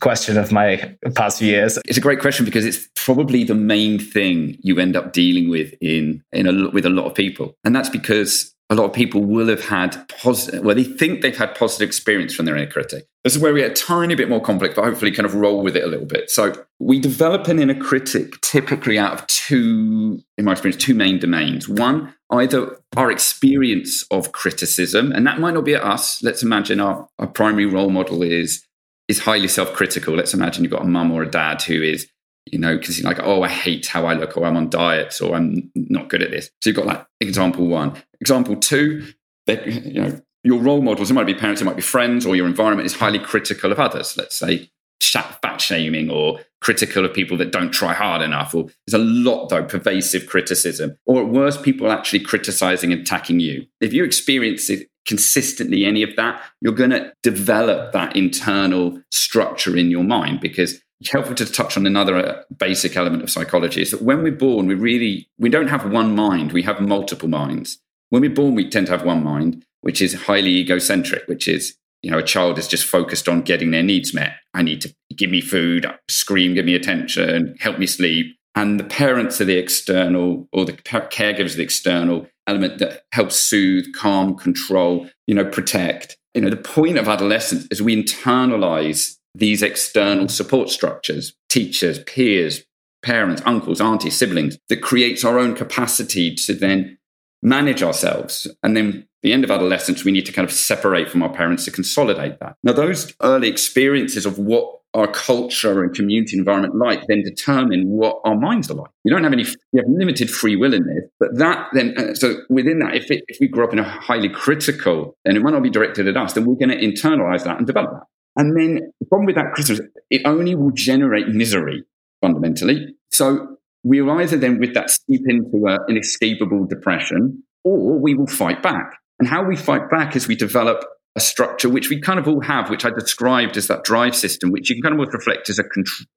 question 0.00 0.38
of 0.38 0.52
my 0.52 0.96
past 1.14 1.38
few 1.38 1.48
years? 1.48 1.78
It's 1.86 1.98
a 1.98 2.00
great 2.00 2.20
question 2.20 2.44
because 2.44 2.64
it's 2.64 2.88
probably 2.94 3.44
the 3.44 3.54
main 3.54 3.98
thing 3.98 4.56
you 4.60 4.78
end 4.78 4.96
up 4.96 5.12
dealing 5.12 5.50
with 5.50 5.74
in 5.80 6.22
in 6.32 6.46
a, 6.46 6.70
with 6.70 6.86
a 6.86 6.90
lot 6.90 7.06
of 7.06 7.14
people. 7.14 7.56
And 7.64 7.74
that's 7.74 7.88
because 7.88 8.39
a 8.70 8.74
lot 8.76 8.84
of 8.84 8.92
people 8.92 9.24
will 9.24 9.48
have 9.48 9.64
had 9.64 10.08
positive, 10.08 10.64
well, 10.64 10.76
they 10.76 10.84
think 10.84 11.22
they've 11.22 11.36
had 11.36 11.56
positive 11.56 11.86
experience 11.86 12.32
from 12.32 12.46
their 12.46 12.56
inner 12.56 12.70
critic. 12.70 13.04
This 13.24 13.34
is 13.34 13.42
where 13.42 13.52
we 13.52 13.60
get 13.60 13.72
a 13.72 13.74
tiny 13.74 14.14
bit 14.14 14.28
more 14.28 14.40
complex, 14.40 14.76
but 14.76 14.84
hopefully 14.84 15.10
kind 15.10 15.26
of 15.26 15.34
roll 15.34 15.62
with 15.62 15.76
it 15.76 15.82
a 15.82 15.88
little 15.88 16.06
bit. 16.06 16.30
So 16.30 16.54
we 16.78 17.00
develop 17.00 17.48
an 17.48 17.58
inner 17.58 17.74
critic 17.74 18.40
typically 18.42 18.96
out 18.96 19.12
of 19.12 19.26
two, 19.26 20.22
in 20.38 20.44
my 20.44 20.52
experience, 20.52 20.82
two 20.82 20.94
main 20.94 21.18
domains. 21.18 21.68
One, 21.68 22.14
either 22.30 22.80
our 22.96 23.10
experience 23.10 24.06
of 24.12 24.30
criticism, 24.30 25.10
and 25.10 25.26
that 25.26 25.40
might 25.40 25.54
not 25.54 25.64
be 25.64 25.74
at 25.74 25.82
us. 25.82 26.22
Let's 26.22 26.44
imagine 26.44 26.78
our, 26.78 27.08
our 27.18 27.26
primary 27.26 27.66
role 27.66 27.90
model 27.90 28.22
is 28.22 28.64
is 29.08 29.18
highly 29.18 29.48
self-critical. 29.48 30.14
Let's 30.14 30.34
imagine 30.34 30.62
you've 30.62 30.70
got 30.72 30.82
a 30.82 30.86
mum 30.86 31.10
or 31.10 31.24
a 31.24 31.30
dad 31.30 31.60
who 31.62 31.82
is 31.82 32.08
you 32.46 32.58
know, 32.58 32.76
because 32.76 32.98
you're 32.98 33.08
like, 33.08 33.22
oh, 33.22 33.42
I 33.42 33.48
hate 33.48 33.86
how 33.86 34.06
I 34.06 34.14
look, 34.14 34.36
or 34.36 34.44
I'm 34.44 34.56
on 34.56 34.70
diets, 34.70 35.20
or 35.20 35.36
I'm 35.36 35.70
not 35.74 36.08
good 36.08 36.22
at 36.22 36.30
this. 36.30 36.50
So 36.62 36.70
you've 36.70 36.76
got 36.76 36.86
like 36.86 37.06
example 37.20 37.66
one. 37.66 38.00
Example 38.20 38.56
two, 38.56 39.06
that 39.46 39.66
you 39.66 40.00
know, 40.00 40.20
your 40.42 40.60
role 40.60 40.82
models, 40.82 41.10
it 41.10 41.14
might 41.14 41.26
be 41.26 41.34
parents, 41.34 41.60
it 41.60 41.64
might 41.64 41.76
be 41.76 41.82
friends, 41.82 42.26
or 42.26 42.36
your 42.36 42.46
environment 42.46 42.86
is 42.86 42.94
highly 42.94 43.18
critical 43.18 43.72
of 43.72 43.78
others. 43.78 44.16
Let's 44.16 44.36
say 44.36 44.70
fat 45.02 45.60
shaming 45.60 46.10
or 46.10 46.40
critical 46.60 47.04
of 47.04 47.14
people 47.14 47.36
that 47.38 47.52
don't 47.52 47.70
try 47.72 47.92
hard 47.92 48.22
enough. 48.22 48.54
Or 48.54 48.68
there's 48.86 49.00
a 49.00 49.04
lot 49.04 49.48
though, 49.48 49.64
pervasive 49.64 50.26
criticism. 50.26 50.96
Or 51.06 51.22
at 51.22 51.28
worst, 51.28 51.62
people 51.62 51.90
actually 51.90 52.20
criticizing 52.20 52.92
and 52.92 53.00
attacking 53.00 53.40
you. 53.40 53.66
If 53.80 53.92
you 53.92 54.04
experience 54.04 54.68
it 54.68 54.88
consistently, 55.06 55.84
any 55.84 56.02
of 56.02 56.16
that, 56.16 56.42
you're 56.60 56.74
going 56.74 56.90
to 56.90 57.12
develop 57.22 57.92
that 57.92 58.14
internal 58.14 59.00
structure 59.10 59.76
in 59.76 59.90
your 59.90 60.04
mind 60.04 60.40
because 60.40 60.80
helpful 61.08 61.34
to 61.36 61.46
touch 61.46 61.76
on 61.76 61.86
another 61.86 62.16
uh, 62.16 62.42
basic 62.56 62.96
element 62.96 63.22
of 63.22 63.30
psychology 63.30 63.80
is 63.80 63.90
that 63.90 64.02
when 64.02 64.22
we're 64.22 64.32
born, 64.32 64.66
we 64.66 64.74
really 64.74 65.28
we 65.38 65.48
don't 65.48 65.68
have 65.68 65.90
one 65.90 66.14
mind, 66.14 66.52
we 66.52 66.62
have 66.62 66.80
multiple 66.80 67.28
minds. 67.28 67.78
When 68.10 68.22
we're 68.22 68.30
born, 68.30 68.54
we 68.54 68.68
tend 68.68 68.86
to 68.86 68.92
have 68.92 69.04
one 69.04 69.24
mind, 69.24 69.64
which 69.80 70.02
is 70.02 70.14
highly 70.14 70.50
egocentric, 70.50 71.26
which 71.26 71.48
is 71.48 71.76
you 72.02 72.10
know 72.10 72.18
a 72.18 72.22
child 72.22 72.58
is 72.58 72.68
just 72.68 72.84
focused 72.84 73.28
on 73.28 73.42
getting 73.42 73.70
their 73.70 73.82
needs 73.82 74.12
met. 74.12 74.34
I 74.52 74.62
need 74.62 74.80
to 74.82 74.94
give 75.16 75.30
me 75.30 75.40
food, 75.40 75.86
scream, 76.08 76.54
give 76.54 76.66
me 76.66 76.74
attention, 76.74 77.56
help 77.60 77.78
me 77.78 77.86
sleep. 77.86 78.36
And 78.56 78.80
the 78.80 78.84
parents 78.84 79.40
are 79.40 79.44
the 79.44 79.58
external, 79.58 80.48
or 80.52 80.64
the 80.64 80.72
caregivers 80.72 81.54
are 81.54 81.58
the 81.58 81.62
external 81.62 82.26
element 82.46 82.78
that 82.78 83.04
helps 83.12 83.36
soothe, 83.36 83.86
calm, 83.94 84.36
control, 84.36 85.08
you 85.26 85.34
know, 85.34 85.44
protect. 85.44 86.18
You 86.34 86.42
know, 86.42 86.50
the 86.50 86.56
point 86.56 86.98
of 86.98 87.08
adolescence 87.08 87.66
is 87.70 87.80
we 87.80 88.02
internalize 88.02 89.16
these 89.34 89.62
external 89.62 90.28
support 90.28 90.70
structures, 90.70 91.34
teachers, 91.48 91.98
peers, 92.00 92.64
parents, 93.02 93.42
uncles, 93.46 93.80
aunties, 93.80 94.16
siblings, 94.16 94.58
that 94.68 94.82
creates 94.82 95.24
our 95.24 95.38
own 95.38 95.54
capacity 95.54 96.34
to 96.34 96.54
then 96.54 96.98
manage 97.42 97.82
ourselves. 97.82 98.46
And 98.62 98.76
then 98.76 99.06
the 99.22 99.32
end 99.32 99.44
of 99.44 99.50
adolescence, 99.50 100.04
we 100.04 100.12
need 100.12 100.26
to 100.26 100.32
kind 100.32 100.46
of 100.46 100.54
separate 100.54 101.08
from 101.08 101.22
our 101.22 101.32
parents 101.32 101.64
to 101.64 101.70
consolidate 101.70 102.38
that. 102.40 102.56
Now, 102.62 102.72
those 102.72 103.12
early 103.22 103.48
experiences 103.48 104.26
of 104.26 104.38
what 104.38 104.80
our 104.92 105.06
culture 105.06 105.84
and 105.84 105.94
community 105.94 106.36
environment 106.36 106.74
like 106.74 107.06
then 107.06 107.22
determine 107.22 107.86
what 107.88 108.20
our 108.24 108.34
minds 108.34 108.68
are 108.70 108.74
like. 108.74 108.90
We 109.04 109.10
don't 109.12 109.22
have 109.22 109.32
any, 109.32 109.46
we 109.72 109.78
have 109.78 109.88
limited 109.88 110.28
free 110.28 110.56
will 110.56 110.74
in 110.74 110.84
this, 110.84 111.04
but 111.20 111.36
that 111.38 111.68
then, 111.72 111.94
uh, 111.96 112.14
so 112.14 112.40
within 112.48 112.80
that, 112.80 112.96
if, 112.96 113.08
it, 113.10 113.24
if 113.28 113.38
we 113.40 113.46
grow 113.46 113.66
up 113.66 113.72
in 113.72 113.78
a 113.78 113.84
highly 113.84 114.28
critical, 114.28 115.16
and 115.24 115.36
it 115.36 115.42
might 115.42 115.52
not 115.52 115.62
be 115.62 115.70
directed 115.70 116.08
at 116.08 116.16
us, 116.16 116.32
then 116.32 116.44
we're 116.44 116.56
going 116.56 116.70
to 116.70 116.76
internalize 116.76 117.44
that 117.44 117.58
and 117.58 117.66
develop 117.68 117.92
that. 117.92 118.02
And 118.36 118.56
then 118.56 118.92
the 119.00 119.06
problem 119.06 119.26
with 119.26 119.36
that 119.36 119.52
Christmas, 119.54 119.80
it 120.10 120.22
only 120.24 120.54
will 120.54 120.70
generate 120.72 121.28
misery 121.28 121.84
fundamentally. 122.20 122.94
So 123.10 123.56
we 123.82 124.00
will 124.00 124.18
either 124.18 124.36
then 124.36 124.58
with 124.58 124.74
that 124.74 124.90
steep 124.90 125.22
into 125.26 125.66
an 125.66 125.78
inescapable 125.88 126.66
depression, 126.66 127.42
or 127.64 127.98
we 127.98 128.14
will 128.14 128.26
fight 128.26 128.62
back. 128.62 128.94
And 129.18 129.28
how 129.28 129.42
we 129.44 129.56
fight 129.56 129.90
back 129.90 130.16
is 130.16 130.28
we 130.28 130.36
develop 130.36 130.84
a 131.16 131.20
structure 131.20 131.68
which 131.68 131.90
we 131.90 132.00
kind 132.00 132.18
of 132.20 132.28
all 132.28 132.40
have, 132.40 132.70
which 132.70 132.84
I 132.84 132.90
described 132.90 133.56
as 133.56 133.66
that 133.66 133.84
drive 133.84 134.14
system, 134.14 134.52
which 134.52 134.70
you 134.70 134.76
can 134.76 134.82
kind 134.82 135.00
of 135.00 135.12
reflect 135.12 135.50
as 135.50 135.58
a 135.58 135.64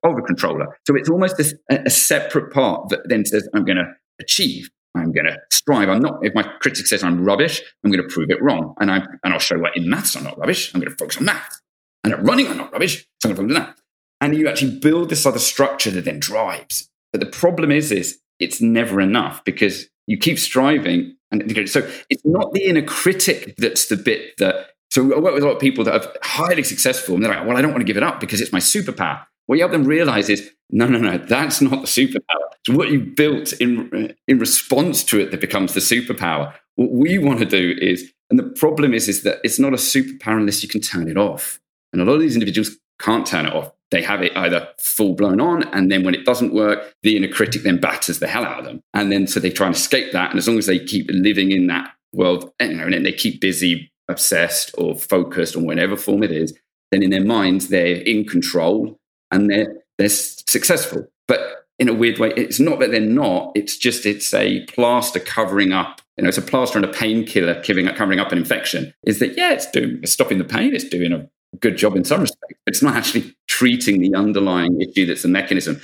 over 0.06 0.22
controller. 0.22 0.68
So 0.86 0.96
it's 0.96 1.10
almost 1.10 1.40
a, 1.40 1.82
a 1.86 1.90
separate 1.90 2.54
part 2.54 2.90
that 2.90 3.02
then 3.10 3.26
says, 3.26 3.48
I'm 3.54 3.66
going 3.66 3.78
to 3.78 3.92
achieve. 4.22 4.70
I'm 4.96 5.12
going 5.12 5.26
to 5.26 5.38
strive. 5.52 5.90
I'm 5.90 6.02
not, 6.02 6.20
if 6.22 6.36
my 6.36 6.44
critic 6.62 6.86
says 6.86 7.04
I'm 7.04 7.26
rubbish, 7.26 7.64
I'm 7.84 7.92
going 7.92 8.08
to 8.08 8.14
prove 8.14 8.30
it 8.30 8.42
wrong. 8.42 8.76
And, 8.80 8.92
I, 8.92 8.98
and 9.24 9.34
I'll 9.34 9.40
show 9.40 9.58
what 9.58 9.76
in 9.76 9.90
maths 9.90 10.16
I'm 10.16 10.24
not 10.24 10.38
rubbish. 10.38 10.72
I'm 10.74 10.80
going 10.80 10.92
to 10.92 10.98
focus 10.98 11.18
on 11.18 11.26
maths. 11.26 11.60
And 12.04 12.14
at 12.14 12.24
running, 12.24 12.48
I'm 12.48 12.58
not 12.58 12.72
rubbish. 12.72 13.06
That. 13.24 13.76
And 14.20 14.36
you 14.36 14.48
actually 14.48 14.80
build 14.80 15.10
this 15.10 15.26
other 15.26 15.40
structure 15.40 15.92
that 15.92 16.06
then 16.06 16.20
drives. 16.20 16.90
But 17.12 17.20
the 17.22 17.28
problem 17.28 17.72
is, 17.72 17.92
is 17.92 18.20
it's 18.40 18.62
never 18.62 19.00
enough 19.00 19.44
because 19.46 19.88
you 20.08 20.18
keep 20.18 20.40
striving. 20.40 21.16
And 21.32 21.70
so 21.70 21.90
it's 22.10 22.26
not 22.26 22.54
the 22.54 22.66
inner 22.66 22.82
critic 22.82 23.56
that's 23.58 23.88
the 23.88 23.96
bit 23.96 24.38
that. 24.38 24.72
So 24.92 25.14
I 25.16 25.20
work 25.20 25.34
with 25.34 25.44
a 25.44 25.48
lot 25.48 25.56
of 25.56 25.62
people 25.62 25.84
that 25.86 26.06
are 26.06 26.14
highly 26.22 26.64
successful, 26.64 27.16
and 27.16 27.24
they're 27.24 27.34
like, 27.34 27.48
"Well, 27.48 27.58
I 27.58 27.62
don't 27.62 27.72
want 27.72 27.82
to 27.82 27.86
give 27.86 27.98
it 27.98 28.04
up 28.04 28.20
because 28.20 28.42
it's 28.42 28.52
my 28.52 28.60
superpower." 28.60 29.26
What 29.48 29.56
you 29.56 29.62
help 29.62 29.72
them 29.72 29.86
realize 29.86 30.30
is, 30.30 30.52
no, 30.70 30.88
no, 30.88 31.00
no, 31.00 31.18
that's 31.18 31.62
not 31.62 31.82
the 31.82 31.88
superpower. 31.88 32.46
It's 32.66 32.76
what 32.76 32.92
you 32.92 33.02
built 33.02 33.54
in 33.54 33.90
uh, 33.94 34.14
in 34.28 34.40
response 34.40 35.04
to 35.06 35.20
it 35.20 35.32
that 35.32 35.42
becomes 35.42 35.74
the 35.74 35.80
superpower. 35.80 36.54
What 36.76 36.92
we 36.92 37.18
want 37.18 37.40
to 37.40 37.46
do 37.46 37.76
is, 37.82 38.12
and 38.30 38.40
the 38.40 38.44
problem 38.44 38.94
is, 38.94 39.10
is 39.10 39.24
that 39.24 39.40
it's 39.44 39.60
not 39.60 39.74
a 39.74 39.78
superpower 39.78 40.38
unless 40.38 40.64
you 40.64 40.70
can 40.70 40.82
turn 40.82 41.10
it 41.10 41.18
off. 41.18 41.60
And 41.94 42.02
a 42.02 42.06
lot 42.06 42.16
of 42.16 42.22
these 42.22 42.36
individuals 42.36 42.78
can't 43.00 43.26
turn 43.26 43.46
it 43.46 43.54
off. 43.54 43.72
They 43.92 44.02
have 44.02 44.24
it 44.24 44.36
either 44.36 44.68
full 44.80 45.14
blown 45.14 45.40
on, 45.40 45.64
and 45.72 45.92
then 45.92 46.04
when 46.04 46.16
it 46.16 46.26
doesn't 46.26 46.54
work, 46.54 46.96
the 47.04 47.16
inner 47.16 47.28
critic 47.28 47.62
then 47.62 47.80
batters 47.80 48.20
the 48.20 48.28
hell 48.28 48.44
out 48.44 48.60
of 48.60 48.66
them. 48.66 48.82
And 48.94 49.12
then 49.12 49.28
so 49.28 49.40
they 49.40 49.52
try 49.52 49.68
and 49.68 49.76
escape 49.76 50.12
that. 50.14 50.32
And 50.32 50.40
as 50.40 50.48
long 50.48 50.58
as 50.58 50.66
they 50.66 50.80
keep 50.80 51.10
living 51.12 51.52
in 51.52 51.68
that 51.68 51.94
world, 52.12 52.52
you 52.60 52.74
know, 52.74 52.86
and 52.86 52.94
then 52.94 53.04
they 53.04 53.12
keep 53.12 53.40
busy, 53.40 53.92
obsessed, 54.10 54.72
or 54.78 54.96
focused 54.96 55.56
on 55.56 55.66
whatever 55.66 55.96
form 55.96 56.24
it 56.24 56.32
is, 56.32 56.58
then 56.92 57.04
in 57.04 57.12
their 57.12 57.24
minds, 57.24 57.68
they're 57.68 57.98
in 57.98 58.26
control 58.26 59.00
and 59.32 59.50
they're 59.50 59.76
they're 59.98 60.10
successful. 60.10 61.08
But 61.28 61.68
in 61.80 61.90
a 61.90 61.94
weird 61.94 62.20
way, 62.20 62.34
it's 62.36 62.60
not 62.60 62.80
that 62.80 62.92
they're 62.92 63.00
not. 63.00 63.52
It's 63.56 63.78
just 63.78 64.06
it's 64.06 64.34
a 64.34 64.66
plaster 64.66 65.20
covering 65.20 65.72
up. 65.72 66.02
You 66.18 66.24
know, 66.24 66.30
it's 66.30 66.38
a 66.38 66.42
plaster 66.42 66.78
and 66.78 66.86
a 66.86 66.92
painkiller 66.92 67.62
covering 67.62 67.88
up, 67.88 67.96
covering 67.96 68.20
up 68.20 68.32
an 68.32 68.38
infection. 68.38 68.94
Is 69.06 69.20
that 69.20 69.38
yeah, 69.38 69.54
it's 69.54 69.70
doing 69.70 70.00
it's 70.02 70.12
stopping 70.12 70.38
the 70.38 70.44
pain. 70.44 70.74
It's 70.74 70.88
doing 70.88 71.12
a 71.12 71.30
good 71.60 71.78
job 71.78 71.96
in 71.96 72.04
some 72.04 72.22
respects. 72.22 72.60
It's 72.68 72.82
not 72.82 72.96
actually 72.96 73.36
treating 73.48 74.02
the 74.02 74.16
underlying 74.16 74.82
issue 74.82 75.06
that's 75.06 75.24
the 75.24 75.28
mechanism. 75.28 75.80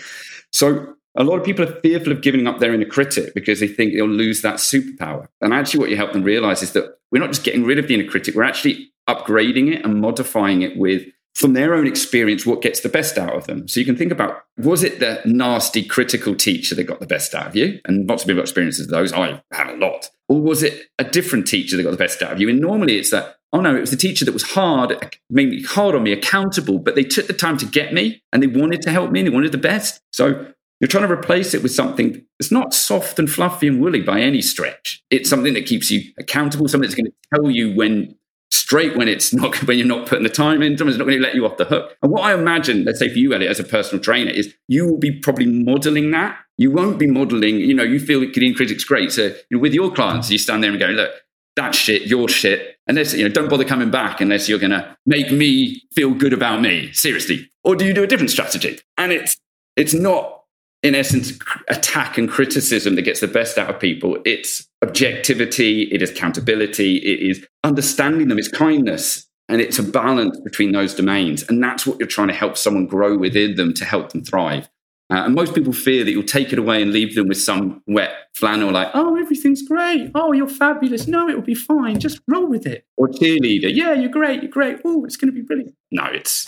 So 0.52 0.96
a 1.16 1.24
lot 1.24 1.38
of 1.38 1.46
people 1.46 1.66
are 1.66 1.80
fearful 1.82 2.12
of 2.12 2.22
giving 2.22 2.48
up 2.48 2.60
their 2.60 2.74
inner 2.74 2.86
critic 2.86 3.34
because 3.34 3.60
they 3.60 3.68
think 3.68 3.94
they'll 3.94 4.08
lose 4.08 4.42
that 4.42 4.56
superpower. 4.56 5.28
And 5.42 5.54
actually, 5.54 5.80
what 5.80 5.90
you 5.90 5.98
help 5.98 6.14
them 6.14 6.24
realize 6.24 6.62
is 6.62 6.74
that 6.74 6.98
we're 7.12 7.20
not 7.20 7.30
just 7.30 7.44
getting 7.44 7.64
rid 7.64 7.80
of 7.80 7.88
the 7.88 7.96
inner 7.96 8.10
critic, 8.10 8.36
we're 8.36 8.44
actually 8.44 8.92
upgrading 9.08 9.74
it 9.74 9.84
and 9.84 10.02
modifying 10.02 10.62
it 10.62 10.78
with 10.78 11.04
from 11.40 11.54
their 11.54 11.74
own 11.74 11.88
experience 11.88 12.46
what 12.46 12.62
gets 12.62 12.82
the 12.82 12.90
best 12.90 13.18
out 13.18 13.34
of 13.34 13.48
them. 13.48 13.66
So 13.68 13.80
you 13.80 13.86
can 13.86 13.96
think 13.96 14.12
about 14.12 14.44
was 14.58 14.84
it 14.84 15.00
the 15.00 15.22
nasty 15.24 15.84
critical 15.84 16.36
teacher 16.36 16.76
that 16.76 16.84
got 16.84 17.00
the 17.00 17.08
best 17.08 17.34
out 17.34 17.48
of 17.48 17.56
you? 17.56 17.80
And 17.86 18.10
lots 18.10 18.24
of 18.24 18.28
people 18.28 18.40
have 18.40 18.46
experiences 18.46 18.88
of 18.88 18.92
those. 18.92 19.14
I 19.14 19.42
have 19.54 19.70
a 19.70 19.78
lot. 19.78 20.10
Or 20.28 20.42
was 20.42 20.64
it 20.64 20.90
a 21.00 21.06
different 21.06 21.48
teacher 21.48 21.78
that 21.78 21.84
got 21.84 21.92
the 21.92 21.98
best 21.98 22.22
out 22.22 22.34
of 22.34 22.42
you? 22.42 22.50
And 22.50 22.60
normally 22.60 22.98
it's 22.98 23.12
that, 23.12 23.38
oh 23.54 23.62
no, 23.62 23.74
it 23.74 23.80
was 23.80 23.92
the 23.92 23.98
teacher 23.98 24.26
that 24.26 24.34
was 24.34 24.52
hard, 24.52 25.18
made 25.30 25.50
me 25.50 25.64
hard 25.64 25.96
on 25.96 26.04
me, 26.04 26.12
accountable, 26.12 26.78
but 26.78 26.96
they 26.96 27.04
took 27.04 27.28
the 27.28 27.34
time 27.34 27.58
to 27.58 27.66
get 27.66 27.94
me 27.94 28.22
and 28.34 28.44
they 28.44 28.48
wanted 28.48 28.82
to 28.82 28.92
help 28.92 29.10
me 29.10 29.22
and 29.22 29.28
they 29.28 29.34
wanted 29.34 29.54
the 29.54 29.58
best. 29.58 30.02
So 30.12 30.46
you're 30.82 30.90
trying 30.90 31.08
to 31.08 31.12
replace 31.12 31.54
it 31.54 31.64
with 31.64 31.74
something 31.74 32.26
that's 32.38 32.52
not 32.52 32.74
soft 32.74 33.18
and 33.18 33.30
fluffy 33.30 33.68
and 33.68 33.82
woolly 33.82 34.02
by 34.02 34.20
any 34.20 34.42
stretch. 34.42 35.02
It's 35.10 35.30
something 35.30 35.54
that 35.54 35.66
keeps 35.66 35.90
you 35.90 36.12
accountable, 36.18 36.68
something 36.68 36.90
that's 36.90 36.96
going 36.96 37.08
to 37.08 37.14
tell 37.34 37.50
you 37.50 37.74
when 37.76 38.16
straight 38.52 38.96
when 38.96 39.08
it's 39.08 39.34
not 39.34 39.56
when 39.68 39.78
you're 39.78 39.88
not 39.88 40.08
putting 40.08 40.24
the 40.24 40.30
time 40.30 40.62
in. 40.62 40.78
Someone's 40.78 40.98
not 40.98 41.06
going 41.06 41.18
to 41.18 41.24
let 41.24 41.36
you 41.36 41.46
off 41.46 41.58
the 41.58 41.66
hook. 41.66 41.96
And 42.02 42.12
what 42.12 42.24
I 42.24 42.34
imagine, 42.34 42.84
let's 42.84 43.00
say 43.00 43.10
for 43.10 43.18
you, 43.18 43.34
Elliot, 43.34 43.52
as 43.52 43.60
a 43.60 43.64
personal 43.64 44.04
trainer, 44.04 44.32
is 44.32 44.54
you 44.68 44.86
will 44.86 45.00
be 45.00 45.12
probably 45.20 45.46
modeling 45.46 46.12
that. 46.12 46.38
You 46.58 46.72
won't 46.72 47.00
be 47.00 47.08
modeling. 47.08 47.58
You 47.58 47.74
know, 47.74 47.84
you 47.84 48.00
feel 48.00 48.20
Canadian 48.22 48.56
critics 48.56 48.84
great. 48.84 49.12
So 49.12 49.28
you 49.28 49.58
know, 49.58 49.60
with 49.60 49.74
your 49.74 49.92
clients, 49.92 50.30
you 50.30 50.38
stand 50.38 50.64
there 50.64 50.72
and 50.72 50.80
go, 50.80 50.88
look. 50.88 51.12
That 51.56 51.76
shit, 51.76 52.04
your 52.04 52.30
shit. 52.30 52.78
Unless, 52.88 53.16
you 53.16 53.28
know, 53.28 53.34
don't 53.34 53.50
bother 53.50 53.66
coming 53.66 53.92
back 53.92 54.22
unless 54.22 54.48
you're 54.48 54.60
going 54.60 54.72
to 54.72 54.96
make 55.06 55.30
me 55.30 55.82
feel 55.94 56.14
good 56.14 56.32
about 56.32 56.62
me. 56.62 56.90
Seriously. 56.94 57.52
Or 57.66 57.76
do 57.76 57.86
you 57.86 57.94
do 57.94 58.02
a 58.02 58.08
different 58.08 58.30
strategy? 58.30 58.80
And 58.98 59.12
it's, 59.12 59.36
it's 59.76 59.94
not 59.94 60.40
in 60.84 60.96
essence, 60.96 61.38
attack 61.68 62.18
and 62.18 62.30
criticism 62.30 62.96
that 62.96 63.02
gets 63.02 63.20
the 63.20 63.28
best 63.28 63.58
out 63.58 63.70
of 63.70 63.80
people. 63.80 64.18
It's 64.26 64.69
objectivity, 64.82 65.84
it 65.84 66.02
is 66.02 66.12
accountability, 66.12 66.98
it 66.98 67.30
is 67.30 67.46
understanding 67.64 68.28
them, 68.28 68.40
it's 68.40 68.48
kindness, 68.48 69.28
and 69.48 69.62
it's 69.62 69.80
a 69.80 69.84
balance 69.84 70.40
between 70.42 70.72
those 70.72 70.94
domains. 70.94 71.44
And 71.44 71.62
that's 71.62 71.86
what 71.86 72.00
you're 72.00 72.08
trying 72.08 72.28
to 72.30 72.34
help 72.34 72.58
someone 72.58 72.86
grow 72.86 73.18
within 73.18 73.56
them 73.56 73.74
to 73.76 73.86
help 73.86 74.12
them 74.12 74.24
thrive. 74.24 74.70
Uh, 75.12 75.24
and 75.26 75.34
most 75.34 75.56
people 75.56 75.74
fear 75.74 76.04
that 76.04 76.12
you'll 76.12 76.22
take 76.22 76.54
it 76.54 76.60
away 76.60 76.84
and 76.84 76.94
leave 76.94 77.16
them 77.16 77.28
with 77.28 77.42
some 77.42 77.82
wet 77.88 78.14
flannel, 78.36 78.72
like, 78.72 78.90
oh, 78.94 79.20
everything's 79.20 79.68
great. 79.68 80.12
Oh, 80.14 80.34
you're 80.34 80.48
fabulous. 80.48 81.08
No, 81.08 81.28
it 81.28 81.36
will 81.36 81.42
be 81.42 81.56
fine. 81.56 82.00
Just 82.00 82.22
roll 82.28 82.48
with 82.48 82.68
it. 82.68 82.86
Or 82.96 83.08
cheerleader. 83.08 83.74
Yeah, 83.74 83.94
you're 83.94 84.12
great. 84.12 84.44
You're 84.44 84.52
great. 84.52 84.78
Oh, 84.86 85.04
it's 85.06 85.18
going 85.18 85.34
to 85.34 85.36
be 85.36 85.42
brilliant. 85.42 85.74
No, 85.90 86.06
it's 86.06 86.48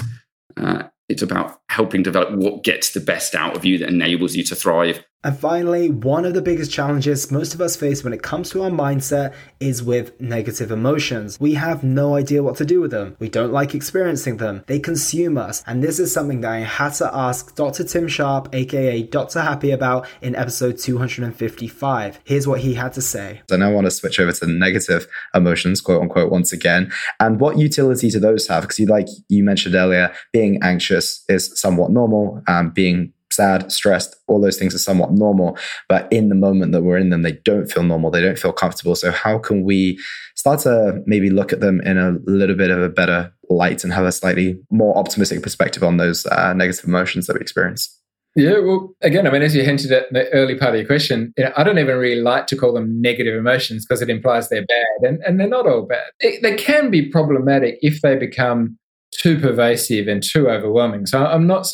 uh, 0.57 0.83
it's 1.09 1.23
about 1.23 1.59
helping 1.69 2.03
develop 2.03 2.37
what 2.37 2.63
gets 2.63 2.91
the 2.91 2.99
best 2.99 3.33
out 3.33 3.57
of 3.57 3.65
you 3.65 3.79
that 3.79 3.89
enables 3.89 4.35
you 4.35 4.43
to 4.43 4.55
thrive 4.55 5.03
and 5.23 5.37
finally, 5.37 5.89
one 5.89 6.25
of 6.25 6.33
the 6.33 6.41
biggest 6.41 6.71
challenges 6.71 7.31
most 7.31 7.53
of 7.53 7.61
us 7.61 7.75
face 7.75 8.03
when 8.03 8.11
it 8.11 8.23
comes 8.23 8.49
to 8.49 8.63
our 8.63 8.71
mindset 8.71 9.33
is 9.59 9.83
with 9.83 10.19
negative 10.19 10.71
emotions. 10.71 11.39
We 11.39 11.53
have 11.53 11.83
no 11.83 12.15
idea 12.15 12.41
what 12.41 12.57
to 12.57 12.65
do 12.65 12.81
with 12.81 12.89
them. 12.89 13.15
We 13.19 13.29
don't 13.29 13.53
like 13.53 13.75
experiencing 13.75 14.37
them. 14.37 14.63
They 14.65 14.79
consume 14.79 15.37
us. 15.37 15.61
And 15.67 15.83
this 15.83 15.99
is 15.99 16.11
something 16.11 16.41
that 16.41 16.51
I 16.51 16.59
had 16.61 16.93
to 16.93 17.15
ask 17.15 17.55
Dr. 17.55 17.83
Tim 17.83 18.07
Sharp, 18.07 18.49
aka 18.53 19.03
Dr. 19.03 19.41
Happy, 19.41 19.69
about 19.69 20.07
in 20.21 20.35
episode 20.35 20.79
255. 20.79 22.19
Here's 22.23 22.47
what 22.47 22.61
he 22.61 22.73
had 22.73 22.93
to 22.93 23.01
say. 23.01 23.41
I 23.51 23.57
now 23.57 23.69
I 23.69 23.73
want 23.73 23.85
to 23.85 23.91
switch 23.91 24.19
over 24.19 24.31
to 24.31 24.45
the 24.47 24.51
negative 24.51 25.05
emotions, 25.35 25.81
quote 25.81 26.01
unquote, 26.01 26.31
once 26.31 26.51
again. 26.51 26.91
And 27.19 27.39
what 27.39 27.59
utility 27.59 28.09
do 28.09 28.19
those 28.19 28.47
have? 28.47 28.63
Because 28.63 28.79
you 28.79 28.87
like 28.87 29.07
you 29.29 29.43
mentioned 29.43 29.75
earlier, 29.75 30.11
being 30.33 30.57
anxious 30.63 31.23
is 31.29 31.59
somewhat 31.59 31.91
normal, 31.91 32.41
um, 32.47 32.71
being 32.71 33.13
sad, 33.31 33.71
stressed, 33.71 34.15
all 34.27 34.41
those 34.41 34.57
things 34.57 34.75
are 34.75 34.79
somewhat 34.79 35.11
normal. 35.11 35.57
But 35.89 36.11
in 36.11 36.29
the 36.29 36.35
moment 36.35 36.71
that 36.71 36.83
we're 36.83 36.97
in 36.97 37.09
them, 37.09 37.21
they 37.21 37.39
don't 37.43 37.71
feel 37.71 37.83
normal. 37.83 38.11
They 38.11 38.21
don't 38.21 38.39
feel 38.39 38.53
comfortable. 38.53 38.95
So, 38.95 39.11
how 39.11 39.39
can 39.39 39.63
we 39.63 39.99
start 40.35 40.61
to 40.61 41.01
maybe 41.05 41.29
look 41.29 41.53
at 41.53 41.59
them 41.59 41.81
in 41.81 41.97
a 41.97 42.17
little 42.25 42.55
bit 42.55 42.71
of 42.71 42.81
a 42.81 42.89
better 42.89 43.33
light 43.49 43.83
and 43.83 43.93
have 43.93 44.05
a 44.05 44.11
slightly 44.11 44.59
more 44.71 44.97
optimistic 44.97 45.43
perspective 45.43 45.83
on 45.83 45.97
those 45.97 46.25
uh, 46.27 46.53
negative 46.53 46.85
emotions 46.85 47.27
that 47.27 47.35
we 47.35 47.41
experience? 47.41 47.97
Yeah, 48.35 48.59
well, 48.59 48.95
again, 49.01 49.27
I 49.27 49.29
mean, 49.29 49.41
as 49.41 49.53
you 49.53 49.63
hinted 49.63 49.91
at 49.91 50.05
the 50.13 50.29
early 50.29 50.57
part 50.57 50.73
of 50.73 50.79
your 50.79 50.87
question, 50.87 51.33
you 51.37 51.43
know, 51.43 51.51
I 51.57 51.65
don't 51.65 51.77
even 51.77 51.97
really 51.97 52.21
like 52.21 52.47
to 52.47 52.55
call 52.55 52.71
them 52.71 53.01
negative 53.01 53.35
emotions 53.35 53.85
because 53.85 54.01
it 54.01 54.09
implies 54.09 54.47
they're 54.47 54.65
bad, 54.65 55.09
and, 55.09 55.21
and 55.25 55.37
they're 55.37 55.49
not 55.49 55.67
all 55.67 55.81
bad. 55.81 56.11
It, 56.21 56.41
they 56.41 56.55
can 56.55 56.89
be 56.89 57.09
problematic 57.09 57.77
if 57.81 58.01
they 58.01 58.15
become 58.15 58.77
too 59.11 59.39
pervasive 59.39 60.07
and 60.07 60.23
too 60.23 60.49
overwhelming. 60.49 61.05
So 61.05 61.23
I'm 61.23 61.45
not, 61.45 61.67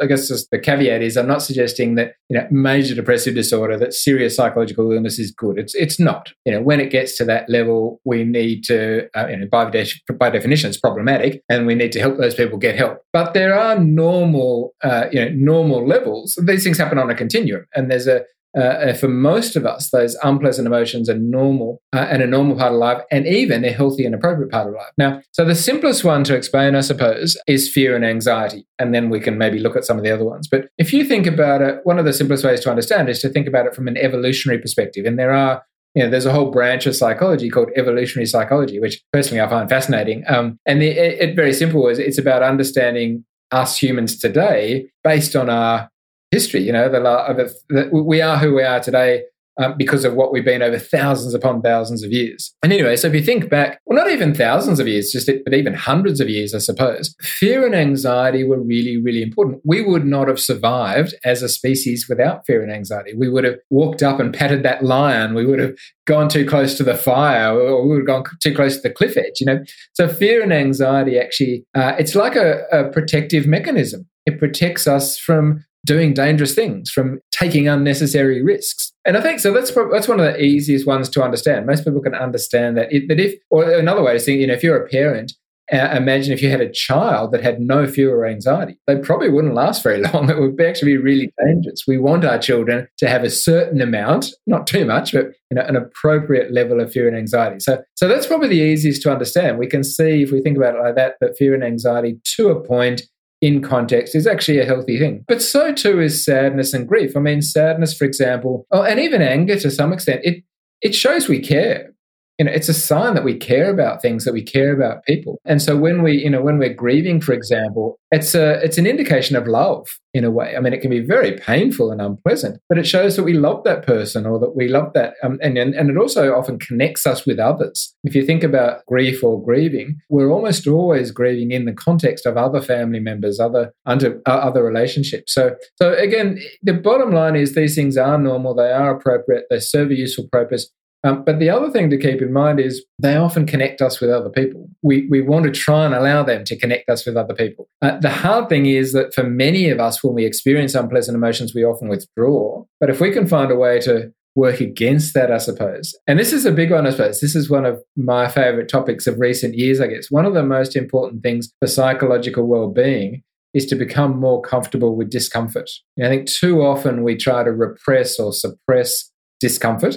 I 0.00 0.06
guess 0.06 0.28
the 0.28 0.58
caveat 0.58 1.02
is 1.02 1.16
I'm 1.16 1.26
not 1.26 1.42
suggesting 1.42 1.94
that, 1.96 2.14
you 2.28 2.38
know, 2.38 2.46
major 2.50 2.94
depressive 2.94 3.34
disorder, 3.34 3.78
that 3.78 3.94
serious 3.94 4.36
psychological 4.36 4.92
illness 4.92 5.18
is 5.18 5.30
good. 5.30 5.58
It's, 5.58 5.74
it's 5.74 5.98
not. 5.98 6.32
You 6.44 6.52
know, 6.52 6.62
when 6.62 6.80
it 6.80 6.90
gets 6.90 7.16
to 7.16 7.24
that 7.24 7.48
level, 7.48 8.00
we 8.04 8.24
need 8.24 8.64
to, 8.64 9.08
uh, 9.16 9.28
you 9.28 9.36
know, 9.38 9.46
by, 9.50 9.70
de- 9.70 10.14
by 10.18 10.30
definition, 10.30 10.68
it's 10.68 10.78
problematic 10.78 11.42
and 11.48 11.66
we 11.66 11.74
need 11.74 11.92
to 11.92 12.00
help 12.00 12.18
those 12.18 12.34
people 12.34 12.58
get 12.58 12.76
help. 12.76 12.98
But 13.12 13.34
there 13.34 13.54
are 13.58 13.78
normal, 13.78 14.74
uh, 14.82 15.06
you 15.10 15.24
know, 15.24 15.30
normal 15.34 15.86
levels. 15.86 16.38
These 16.42 16.62
things 16.62 16.78
happen 16.78 16.98
on 16.98 17.10
a 17.10 17.14
continuum 17.14 17.66
and 17.74 17.90
there's 17.90 18.06
a, 18.06 18.22
uh, 18.56 18.92
for 18.94 19.08
most 19.08 19.56
of 19.56 19.64
us, 19.64 19.90
those 19.90 20.14
unpleasant 20.22 20.66
emotions 20.66 21.08
are 21.08 21.18
normal 21.18 21.80
uh, 21.92 22.06
and 22.10 22.22
a 22.22 22.26
normal 22.26 22.56
part 22.56 22.72
of 22.72 22.78
life, 22.78 23.02
and 23.10 23.26
even 23.26 23.64
a 23.64 23.70
healthy 23.70 24.04
and 24.04 24.14
appropriate 24.14 24.50
part 24.50 24.68
of 24.68 24.74
life. 24.74 24.92
Now, 24.98 25.22
so 25.32 25.44
the 25.44 25.54
simplest 25.54 26.04
one 26.04 26.24
to 26.24 26.34
explain, 26.34 26.74
I 26.74 26.80
suppose, 26.80 27.36
is 27.46 27.70
fear 27.70 27.96
and 27.96 28.04
anxiety. 28.04 28.66
And 28.78 28.94
then 28.94 29.10
we 29.10 29.20
can 29.20 29.38
maybe 29.38 29.58
look 29.58 29.76
at 29.76 29.84
some 29.84 29.96
of 29.96 30.04
the 30.04 30.10
other 30.10 30.24
ones. 30.24 30.48
But 30.48 30.68
if 30.78 30.92
you 30.92 31.04
think 31.04 31.26
about 31.26 31.62
it, 31.62 31.80
one 31.84 31.98
of 31.98 32.04
the 32.04 32.12
simplest 32.12 32.44
ways 32.44 32.60
to 32.60 32.70
understand 32.70 33.08
is 33.08 33.20
to 33.20 33.28
think 33.28 33.46
about 33.46 33.66
it 33.66 33.74
from 33.74 33.88
an 33.88 33.96
evolutionary 33.96 34.60
perspective. 34.60 35.06
And 35.06 35.18
there 35.18 35.32
are 35.32 35.62
you 35.94 36.02
know, 36.02 36.10
there's 36.10 36.26
a 36.26 36.32
whole 36.32 36.50
branch 36.50 36.86
of 36.86 36.96
psychology 36.96 37.50
called 37.50 37.68
evolutionary 37.76 38.24
psychology, 38.24 38.80
which 38.80 39.02
personally 39.12 39.42
I 39.42 39.48
find 39.48 39.68
fascinating. 39.68 40.24
Um, 40.26 40.58
and 40.64 40.80
the, 40.80 40.88
it, 40.88 41.30
it 41.30 41.36
very 41.36 41.52
simple 41.52 41.86
is 41.88 41.98
it's 41.98 42.16
about 42.16 42.42
understanding 42.42 43.26
us 43.50 43.76
humans 43.76 44.18
today 44.18 44.86
based 45.04 45.36
on 45.36 45.50
our 45.50 45.90
history. 46.32 46.62
You 46.62 46.72
know, 46.72 46.88
the, 46.88 47.54
the, 47.68 47.88
we 47.92 48.20
are 48.20 48.38
who 48.38 48.54
we 48.54 48.64
are 48.64 48.80
today 48.80 49.22
um, 49.58 49.74
because 49.76 50.04
of 50.04 50.14
what 50.14 50.32
we've 50.32 50.44
been 50.44 50.62
over 50.62 50.78
thousands 50.78 51.34
upon 51.34 51.60
thousands 51.60 52.02
of 52.02 52.10
years. 52.10 52.54
And 52.62 52.72
anyway, 52.72 52.96
so 52.96 53.08
if 53.08 53.14
you 53.14 53.22
think 53.22 53.50
back, 53.50 53.80
well, 53.84 53.98
not 53.98 54.10
even 54.10 54.34
thousands 54.34 54.80
of 54.80 54.88
years, 54.88 55.12
just 55.12 55.30
but 55.44 55.52
even 55.54 55.74
hundreds 55.74 56.20
of 56.20 56.28
years, 56.30 56.54
I 56.54 56.58
suppose, 56.58 57.14
fear 57.20 57.66
and 57.66 57.74
anxiety 57.74 58.44
were 58.44 58.60
really, 58.60 58.96
really 58.96 59.22
important. 59.22 59.60
We 59.64 59.82
would 59.82 60.06
not 60.06 60.28
have 60.28 60.40
survived 60.40 61.14
as 61.24 61.42
a 61.42 61.48
species 61.48 62.08
without 62.08 62.46
fear 62.46 62.62
and 62.62 62.72
anxiety. 62.72 63.12
We 63.14 63.28
would 63.28 63.44
have 63.44 63.58
walked 63.70 64.02
up 64.02 64.18
and 64.18 64.32
patted 64.32 64.62
that 64.62 64.84
lion. 64.84 65.34
We 65.34 65.44
would 65.44 65.60
have 65.60 65.76
gone 66.06 66.28
too 66.28 66.46
close 66.46 66.76
to 66.78 66.82
the 66.82 66.96
fire, 66.96 67.52
or 67.52 67.82
we 67.82 67.90
would 67.90 68.00
have 68.00 68.06
gone 68.06 68.24
too 68.42 68.54
close 68.54 68.76
to 68.76 68.82
the 68.82 68.94
cliff 68.94 69.16
edge. 69.16 69.40
You 69.40 69.46
know, 69.46 69.64
so 69.92 70.08
fear 70.08 70.42
and 70.42 70.52
anxiety 70.52 71.18
actually, 71.18 71.66
uh, 71.74 71.94
it's 71.98 72.14
like 72.14 72.36
a, 72.36 72.62
a 72.72 72.88
protective 72.90 73.46
mechanism. 73.46 74.08
It 74.24 74.38
protects 74.38 74.86
us 74.86 75.18
from 75.18 75.64
doing 75.84 76.14
dangerous 76.14 76.54
things, 76.54 76.90
from 76.90 77.20
taking 77.30 77.68
unnecessary 77.68 78.42
risks. 78.42 78.92
And 79.04 79.16
I 79.16 79.20
think 79.20 79.40
so. 79.40 79.52
That's 79.52 79.72
that's 79.90 80.08
one 80.08 80.20
of 80.20 80.26
the 80.26 80.40
easiest 80.40 80.86
ones 80.86 81.08
to 81.10 81.22
understand. 81.22 81.66
Most 81.66 81.84
people 81.84 82.00
can 82.00 82.14
understand 82.14 82.76
that. 82.76 82.92
It, 82.92 83.08
that 83.08 83.18
if, 83.18 83.34
or 83.50 83.70
another 83.70 84.02
way 84.02 84.12
to 84.12 84.18
think, 84.18 84.40
you 84.40 84.46
know, 84.46 84.54
if 84.54 84.62
you're 84.62 84.82
a 84.82 84.88
parent, 84.88 85.32
uh, 85.72 85.94
imagine 85.96 86.32
if 86.32 86.42
you 86.42 86.50
had 86.50 86.60
a 86.60 86.70
child 86.70 87.32
that 87.32 87.42
had 87.42 87.60
no 87.60 87.86
fear 87.86 88.14
or 88.14 88.26
anxiety, 88.26 88.78
they 88.86 88.96
probably 88.96 89.30
wouldn't 89.30 89.54
last 89.54 89.82
very 89.82 90.02
long. 90.12 90.28
It 90.28 90.38
would 90.38 90.60
actually 90.60 90.92
be 90.92 90.98
really 90.98 91.32
dangerous. 91.44 91.84
We 91.86 91.98
want 91.98 92.24
our 92.24 92.38
children 92.38 92.88
to 92.98 93.08
have 93.08 93.24
a 93.24 93.30
certain 93.30 93.80
amount, 93.80 94.26
not 94.46 94.66
too 94.66 94.84
much, 94.84 95.12
but 95.12 95.26
you 95.50 95.56
know, 95.56 95.62
an 95.62 95.76
appropriate 95.76 96.52
level 96.52 96.80
of 96.80 96.92
fear 96.92 97.08
and 97.08 97.16
anxiety. 97.16 97.60
So, 97.60 97.82
so 97.94 98.06
that's 98.06 98.26
probably 98.26 98.48
the 98.48 98.60
easiest 98.60 99.02
to 99.02 99.12
understand. 99.12 99.58
We 99.58 99.66
can 99.66 99.82
see 99.82 100.22
if 100.22 100.30
we 100.30 100.40
think 100.40 100.56
about 100.56 100.74
it 100.74 100.80
like 100.80 100.96
that, 100.96 101.14
that 101.20 101.36
fear 101.38 101.54
and 101.54 101.64
anxiety 101.64 102.20
to 102.36 102.50
a 102.50 102.62
point 102.62 103.02
in 103.42 103.60
context 103.60 104.14
is 104.14 104.26
actually 104.26 104.60
a 104.60 104.64
healthy 104.64 104.98
thing. 104.98 105.24
But 105.26 105.42
so 105.42 105.74
too 105.74 106.00
is 106.00 106.24
sadness 106.24 106.72
and 106.72 106.88
grief. 106.88 107.16
I 107.16 107.20
mean, 107.20 107.42
sadness, 107.42 107.92
for 107.92 108.04
example, 108.04 108.66
oh, 108.70 108.82
and 108.82 109.00
even 109.00 109.20
anger 109.20 109.58
to 109.58 109.70
some 109.70 109.92
extent, 109.92 110.20
it 110.24 110.44
it 110.80 110.94
shows 110.94 111.28
we 111.28 111.40
care. 111.40 111.92
You 112.38 112.46
know, 112.46 112.52
it's 112.52 112.68
a 112.68 112.74
sign 112.74 113.14
that 113.14 113.24
we 113.24 113.36
care 113.36 113.70
about 113.70 114.00
things, 114.00 114.24
that 114.24 114.32
we 114.32 114.42
care 114.42 114.74
about 114.74 115.04
people. 115.04 115.40
And 115.44 115.60
so 115.60 115.76
when 115.76 116.02
we, 116.02 116.12
you 116.12 116.30
know, 116.30 116.42
when 116.42 116.58
we're 116.58 116.72
grieving, 116.72 117.20
for 117.20 117.32
example, 117.32 117.98
it's 118.10 118.34
a 118.34 118.62
it's 118.62 118.78
an 118.78 118.86
indication 118.86 119.36
of 119.36 119.46
love 119.46 119.88
in 120.14 120.24
a 120.24 120.30
way. 120.30 120.54
I 120.56 120.60
mean, 120.60 120.72
it 120.72 120.80
can 120.80 120.90
be 120.90 121.00
very 121.00 121.32
painful 121.32 121.90
and 121.90 122.00
unpleasant, 122.00 122.60
but 122.68 122.78
it 122.78 122.86
shows 122.86 123.16
that 123.16 123.22
we 123.22 123.32
love 123.32 123.64
that 123.64 123.86
person 123.86 124.26
or 124.26 124.38
that 124.38 124.54
we 124.54 124.68
love 124.68 124.92
that, 124.94 125.14
um, 125.22 125.38
and, 125.42 125.56
and 125.56 125.74
and 125.74 125.90
it 125.90 125.96
also 125.96 126.34
often 126.34 126.58
connects 126.58 127.06
us 127.06 127.24
with 127.26 127.38
others. 127.38 127.94
If 128.04 128.14
you 128.14 128.24
think 128.24 128.42
about 128.42 128.84
grief 128.86 129.22
or 129.22 129.42
grieving, 129.42 130.00
we're 130.08 130.30
almost 130.30 130.66
always 130.66 131.10
grieving 131.10 131.52
in 131.52 131.64
the 131.64 131.72
context 131.72 132.26
of 132.26 132.36
other 132.36 132.60
family 132.60 133.00
members, 133.00 133.40
other 133.40 133.72
under 133.86 134.20
uh, 134.26 134.30
other 134.30 134.62
relationships. 134.62 135.32
So 135.34 135.54
so 135.76 135.94
again, 135.94 136.40
the 136.62 136.74
bottom 136.74 137.12
line 137.12 137.36
is 137.36 137.54
these 137.54 137.74
things 137.74 137.96
are 137.96 138.18
normal, 138.18 138.54
they 138.54 138.72
are 138.72 138.94
appropriate, 138.96 139.44
they 139.48 139.60
serve 139.60 139.90
a 139.90 139.96
useful 139.96 140.28
purpose. 140.30 140.70
Um, 141.04 141.24
but 141.24 141.38
the 141.38 141.50
other 141.50 141.70
thing 141.70 141.90
to 141.90 141.98
keep 141.98 142.22
in 142.22 142.32
mind 142.32 142.60
is 142.60 142.84
they 142.98 143.16
often 143.16 143.46
connect 143.46 143.82
us 143.82 144.00
with 144.00 144.10
other 144.10 144.30
people. 144.30 144.68
We, 144.82 145.08
we 145.10 145.20
want 145.20 145.44
to 145.46 145.50
try 145.50 145.84
and 145.84 145.94
allow 145.94 146.22
them 146.22 146.44
to 146.44 146.58
connect 146.58 146.88
us 146.88 147.04
with 147.04 147.16
other 147.16 147.34
people. 147.34 147.68
Uh, 147.80 147.98
the 147.98 148.10
hard 148.10 148.48
thing 148.48 148.66
is 148.66 148.92
that 148.92 149.12
for 149.12 149.24
many 149.24 149.68
of 149.68 149.80
us, 149.80 150.02
when 150.02 150.14
we 150.14 150.24
experience 150.24 150.74
unpleasant 150.74 151.16
emotions, 151.16 151.54
we 151.54 151.64
often 151.64 151.88
withdraw. 151.88 152.64
But 152.78 152.90
if 152.90 153.00
we 153.00 153.10
can 153.10 153.26
find 153.26 153.50
a 153.50 153.56
way 153.56 153.80
to 153.80 154.12
work 154.34 154.60
against 154.60 155.12
that, 155.14 155.30
I 155.30 155.38
suppose. 155.38 155.94
And 156.06 156.18
this 156.18 156.32
is 156.32 156.46
a 156.46 156.52
big 156.52 156.70
one, 156.70 156.86
I 156.86 156.90
suppose. 156.90 157.20
This 157.20 157.34
is 157.34 157.50
one 157.50 157.66
of 157.66 157.82
my 157.96 158.28
favorite 158.28 158.68
topics 158.68 159.06
of 159.06 159.18
recent 159.18 159.54
years, 159.54 159.80
I 159.80 159.88
guess. 159.88 160.10
One 160.10 160.24
of 160.24 160.34
the 160.34 160.42
most 160.42 160.76
important 160.76 161.22
things 161.22 161.52
for 161.60 161.66
psychological 161.66 162.46
well 162.46 162.68
being 162.68 163.22
is 163.52 163.66
to 163.66 163.74
become 163.74 164.18
more 164.18 164.40
comfortable 164.40 164.96
with 164.96 165.10
discomfort. 165.10 165.68
I 166.02 166.08
think 166.08 166.26
too 166.26 166.62
often 166.62 167.02
we 167.02 167.16
try 167.16 167.44
to 167.44 167.52
repress 167.52 168.18
or 168.18 168.32
suppress 168.32 169.10
discomfort 169.40 169.96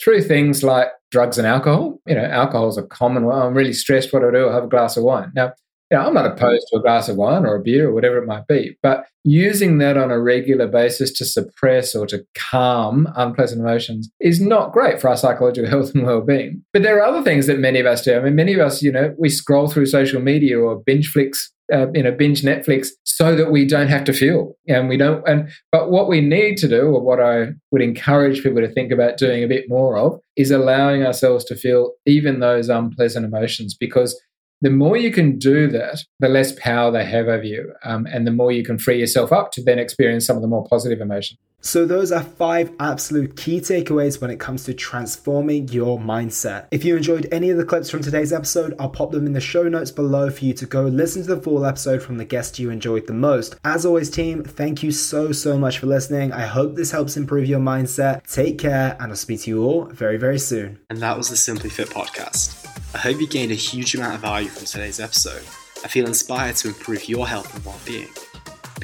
through 0.00 0.22
things 0.22 0.62
like 0.62 0.88
drugs 1.10 1.38
and 1.38 1.46
alcohol. 1.46 2.00
You 2.06 2.14
know, 2.14 2.24
alcohol 2.24 2.68
is 2.68 2.78
a 2.78 2.82
common 2.82 3.24
one. 3.24 3.40
I'm 3.40 3.54
really 3.54 3.72
stressed. 3.72 4.12
What 4.12 4.20
do 4.20 4.28
I 4.28 4.32
do? 4.32 4.46
I'll 4.46 4.54
have 4.54 4.64
a 4.64 4.68
glass 4.68 4.96
of 4.96 5.04
wine. 5.04 5.30
Now, 5.34 5.52
you 5.90 5.98
know, 5.98 6.06
I'm 6.06 6.14
not 6.14 6.26
opposed 6.26 6.66
to 6.70 6.78
a 6.78 6.82
glass 6.82 7.08
of 7.08 7.16
wine 7.16 7.44
or 7.44 7.56
a 7.56 7.62
beer 7.62 7.88
or 7.88 7.94
whatever 7.94 8.16
it 8.18 8.26
might 8.26 8.46
be, 8.46 8.76
but 8.82 9.04
using 9.22 9.78
that 9.78 9.96
on 9.96 10.10
a 10.10 10.20
regular 10.20 10.66
basis 10.66 11.12
to 11.12 11.24
suppress 11.24 11.94
or 11.94 12.06
to 12.06 12.24
calm 12.34 13.06
unpleasant 13.16 13.60
emotions 13.60 14.10
is 14.18 14.40
not 14.40 14.72
great 14.72 15.00
for 15.00 15.08
our 15.08 15.16
psychological 15.16 15.70
health 15.70 15.94
and 15.94 16.06
well-being. 16.06 16.64
But 16.72 16.82
there 16.82 16.98
are 16.98 17.06
other 17.06 17.22
things 17.22 17.46
that 17.46 17.58
many 17.58 17.80
of 17.80 17.86
us 17.86 18.02
do. 18.02 18.16
I 18.16 18.20
mean, 18.20 18.34
many 18.34 18.54
of 18.54 18.60
us, 18.60 18.82
you 18.82 18.90
know, 18.90 19.14
we 19.18 19.28
scroll 19.28 19.68
through 19.68 19.86
social 19.86 20.20
media 20.20 20.58
or 20.58 20.82
binge 20.84 21.08
flicks 21.08 21.52
uh, 21.72 21.90
you 21.92 22.02
know 22.02 22.12
binge 22.12 22.42
netflix 22.42 22.88
so 23.04 23.34
that 23.34 23.50
we 23.50 23.64
don't 23.64 23.88
have 23.88 24.04
to 24.04 24.12
feel 24.12 24.54
and 24.68 24.88
we 24.88 24.96
don't 24.96 25.26
and 25.26 25.50
but 25.72 25.90
what 25.90 26.08
we 26.08 26.20
need 26.20 26.56
to 26.56 26.68
do 26.68 26.82
or 26.82 27.00
what 27.00 27.20
i 27.20 27.46
would 27.70 27.82
encourage 27.82 28.42
people 28.42 28.60
to 28.60 28.72
think 28.72 28.92
about 28.92 29.16
doing 29.16 29.42
a 29.42 29.48
bit 29.48 29.64
more 29.68 29.96
of 29.96 30.20
is 30.36 30.50
allowing 30.50 31.04
ourselves 31.04 31.44
to 31.44 31.56
feel 31.56 31.92
even 32.06 32.40
those 32.40 32.68
unpleasant 32.68 33.24
emotions 33.24 33.74
because 33.74 34.20
the 34.60 34.70
more 34.70 34.96
you 34.96 35.12
can 35.12 35.38
do 35.38 35.68
that, 35.68 35.98
the 36.20 36.28
less 36.28 36.52
power 36.52 36.90
they 36.90 37.04
have 37.04 37.28
over 37.28 37.42
you, 37.42 37.74
um, 37.84 38.06
and 38.06 38.26
the 38.26 38.30
more 38.30 38.50
you 38.50 38.64
can 38.64 38.78
free 38.78 38.98
yourself 38.98 39.30
up 39.30 39.52
to 39.52 39.62
then 39.62 39.78
experience 39.78 40.26
some 40.26 40.36
of 40.36 40.42
the 40.42 40.48
more 40.48 40.64
positive 40.64 41.02
emotions. 41.02 41.38
So, 41.64 41.86
those 41.86 42.12
are 42.12 42.22
five 42.22 42.72
absolute 42.78 43.38
key 43.38 43.58
takeaways 43.58 44.20
when 44.20 44.30
it 44.30 44.38
comes 44.38 44.64
to 44.64 44.74
transforming 44.74 45.66
your 45.68 45.98
mindset. 45.98 46.66
If 46.70 46.84
you 46.84 46.94
enjoyed 46.94 47.26
any 47.32 47.48
of 47.48 47.56
the 47.56 47.64
clips 47.64 47.88
from 47.88 48.02
today's 48.02 48.34
episode, 48.34 48.74
I'll 48.78 48.90
pop 48.90 49.12
them 49.12 49.26
in 49.26 49.32
the 49.32 49.40
show 49.40 49.62
notes 49.62 49.90
below 49.90 50.28
for 50.28 50.44
you 50.44 50.52
to 50.52 50.66
go 50.66 50.82
listen 50.82 51.22
to 51.22 51.34
the 51.34 51.40
full 51.40 51.64
episode 51.64 52.02
from 52.02 52.18
the 52.18 52.24
guest 52.26 52.58
you 52.58 52.68
enjoyed 52.68 53.06
the 53.06 53.14
most. 53.14 53.56
As 53.64 53.86
always, 53.86 54.10
team, 54.10 54.44
thank 54.44 54.82
you 54.82 54.92
so, 54.92 55.32
so 55.32 55.56
much 55.56 55.78
for 55.78 55.86
listening. 55.86 56.32
I 56.32 56.42
hope 56.42 56.74
this 56.74 56.90
helps 56.90 57.16
improve 57.16 57.46
your 57.46 57.60
mindset. 57.60 58.30
Take 58.30 58.58
care, 58.58 58.94
and 59.00 59.10
I'll 59.10 59.16
speak 59.16 59.40
to 59.40 59.50
you 59.50 59.64
all 59.64 59.86
very, 59.86 60.18
very 60.18 60.38
soon. 60.38 60.78
And 60.90 60.98
that 60.98 61.16
was 61.16 61.30
the 61.30 61.36
Simply 61.36 61.70
Fit 61.70 61.88
podcast. 61.88 62.60
I 62.94 62.98
hope 62.98 63.18
you 63.18 63.26
gained 63.26 63.52
a 63.52 63.56
huge 63.56 63.94
amount 63.94 64.16
of 64.16 64.20
value 64.20 64.48
from 64.50 64.66
today's 64.66 65.00
episode. 65.00 65.42
I 65.82 65.88
feel 65.88 66.06
inspired 66.06 66.56
to 66.56 66.68
improve 66.68 67.08
your 67.08 67.26
health 67.26 67.54
and 67.54 67.64
well 67.64 67.80
being. 67.86 68.08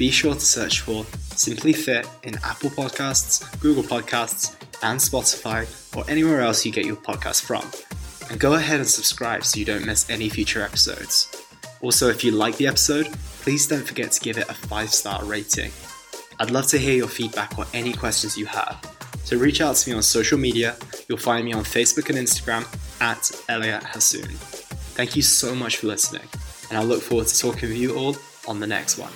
Be 0.01 0.09
sure 0.09 0.33
to 0.33 0.39
search 0.39 0.79
for 0.79 1.05
Simply 1.35 1.73
Fit 1.73 2.07
in 2.23 2.33
Apple 2.43 2.71
Podcasts, 2.71 3.43
Google 3.59 3.83
Podcasts, 3.83 4.55
and 4.81 4.99
Spotify, 4.99 5.67
or 5.95 6.03
anywhere 6.09 6.41
else 6.41 6.65
you 6.65 6.71
get 6.71 6.87
your 6.87 6.95
podcast 6.95 7.43
from. 7.43 7.63
And 8.31 8.39
go 8.39 8.55
ahead 8.55 8.79
and 8.79 8.89
subscribe 8.89 9.45
so 9.45 9.59
you 9.59 9.65
don't 9.65 9.85
miss 9.85 10.09
any 10.09 10.27
future 10.27 10.63
episodes. 10.63 11.31
Also, 11.81 12.09
if 12.09 12.23
you 12.23 12.31
like 12.31 12.57
the 12.57 12.65
episode, 12.65 13.11
please 13.43 13.67
don't 13.67 13.85
forget 13.85 14.11
to 14.13 14.21
give 14.21 14.39
it 14.39 14.49
a 14.49 14.55
5 14.55 14.91
star 14.91 15.23
rating. 15.23 15.71
I'd 16.39 16.49
love 16.49 16.65
to 16.69 16.79
hear 16.79 16.95
your 16.95 17.07
feedback 17.07 17.59
or 17.59 17.67
any 17.75 17.93
questions 17.93 18.35
you 18.35 18.47
have. 18.47 18.83
So 19.23 19.37
reach 19.37 19.61
out 19.61 19.75
to 19.75 19.89
me 19.91 19.95
on 19.95 20.01
social 20.01 20.39
media. 20.39 20.77
You'll 21.09 21.19
find 21.19 21.45
me 21.45 21.53
on 21.53 21.63
Facebook 21.63 22.09
and 22.09 22.17
Instagram 22.17 22.65
at 23.01 23.29
Elliot 23.49 23.83
Hasoon. 23.83 24.31
Thank 24.95 25.15
you 25.15 25.21
so 25.21 25.53
much 25.53 25.77
for 25.77 25.85
listening, 25.85 26.27
and 26.69 26.79
I 26.79 26.81
look 26.81 27.03
forward 27.03 27.27
to 27.27 27.37
talking 27.37 27.69
with 27.69 27.77
you 27.77 27.95
all 27.95 28.15
on 28.47 28.59
the 28.59 28.65
next 28.65 28.97
one. 28.97 29.11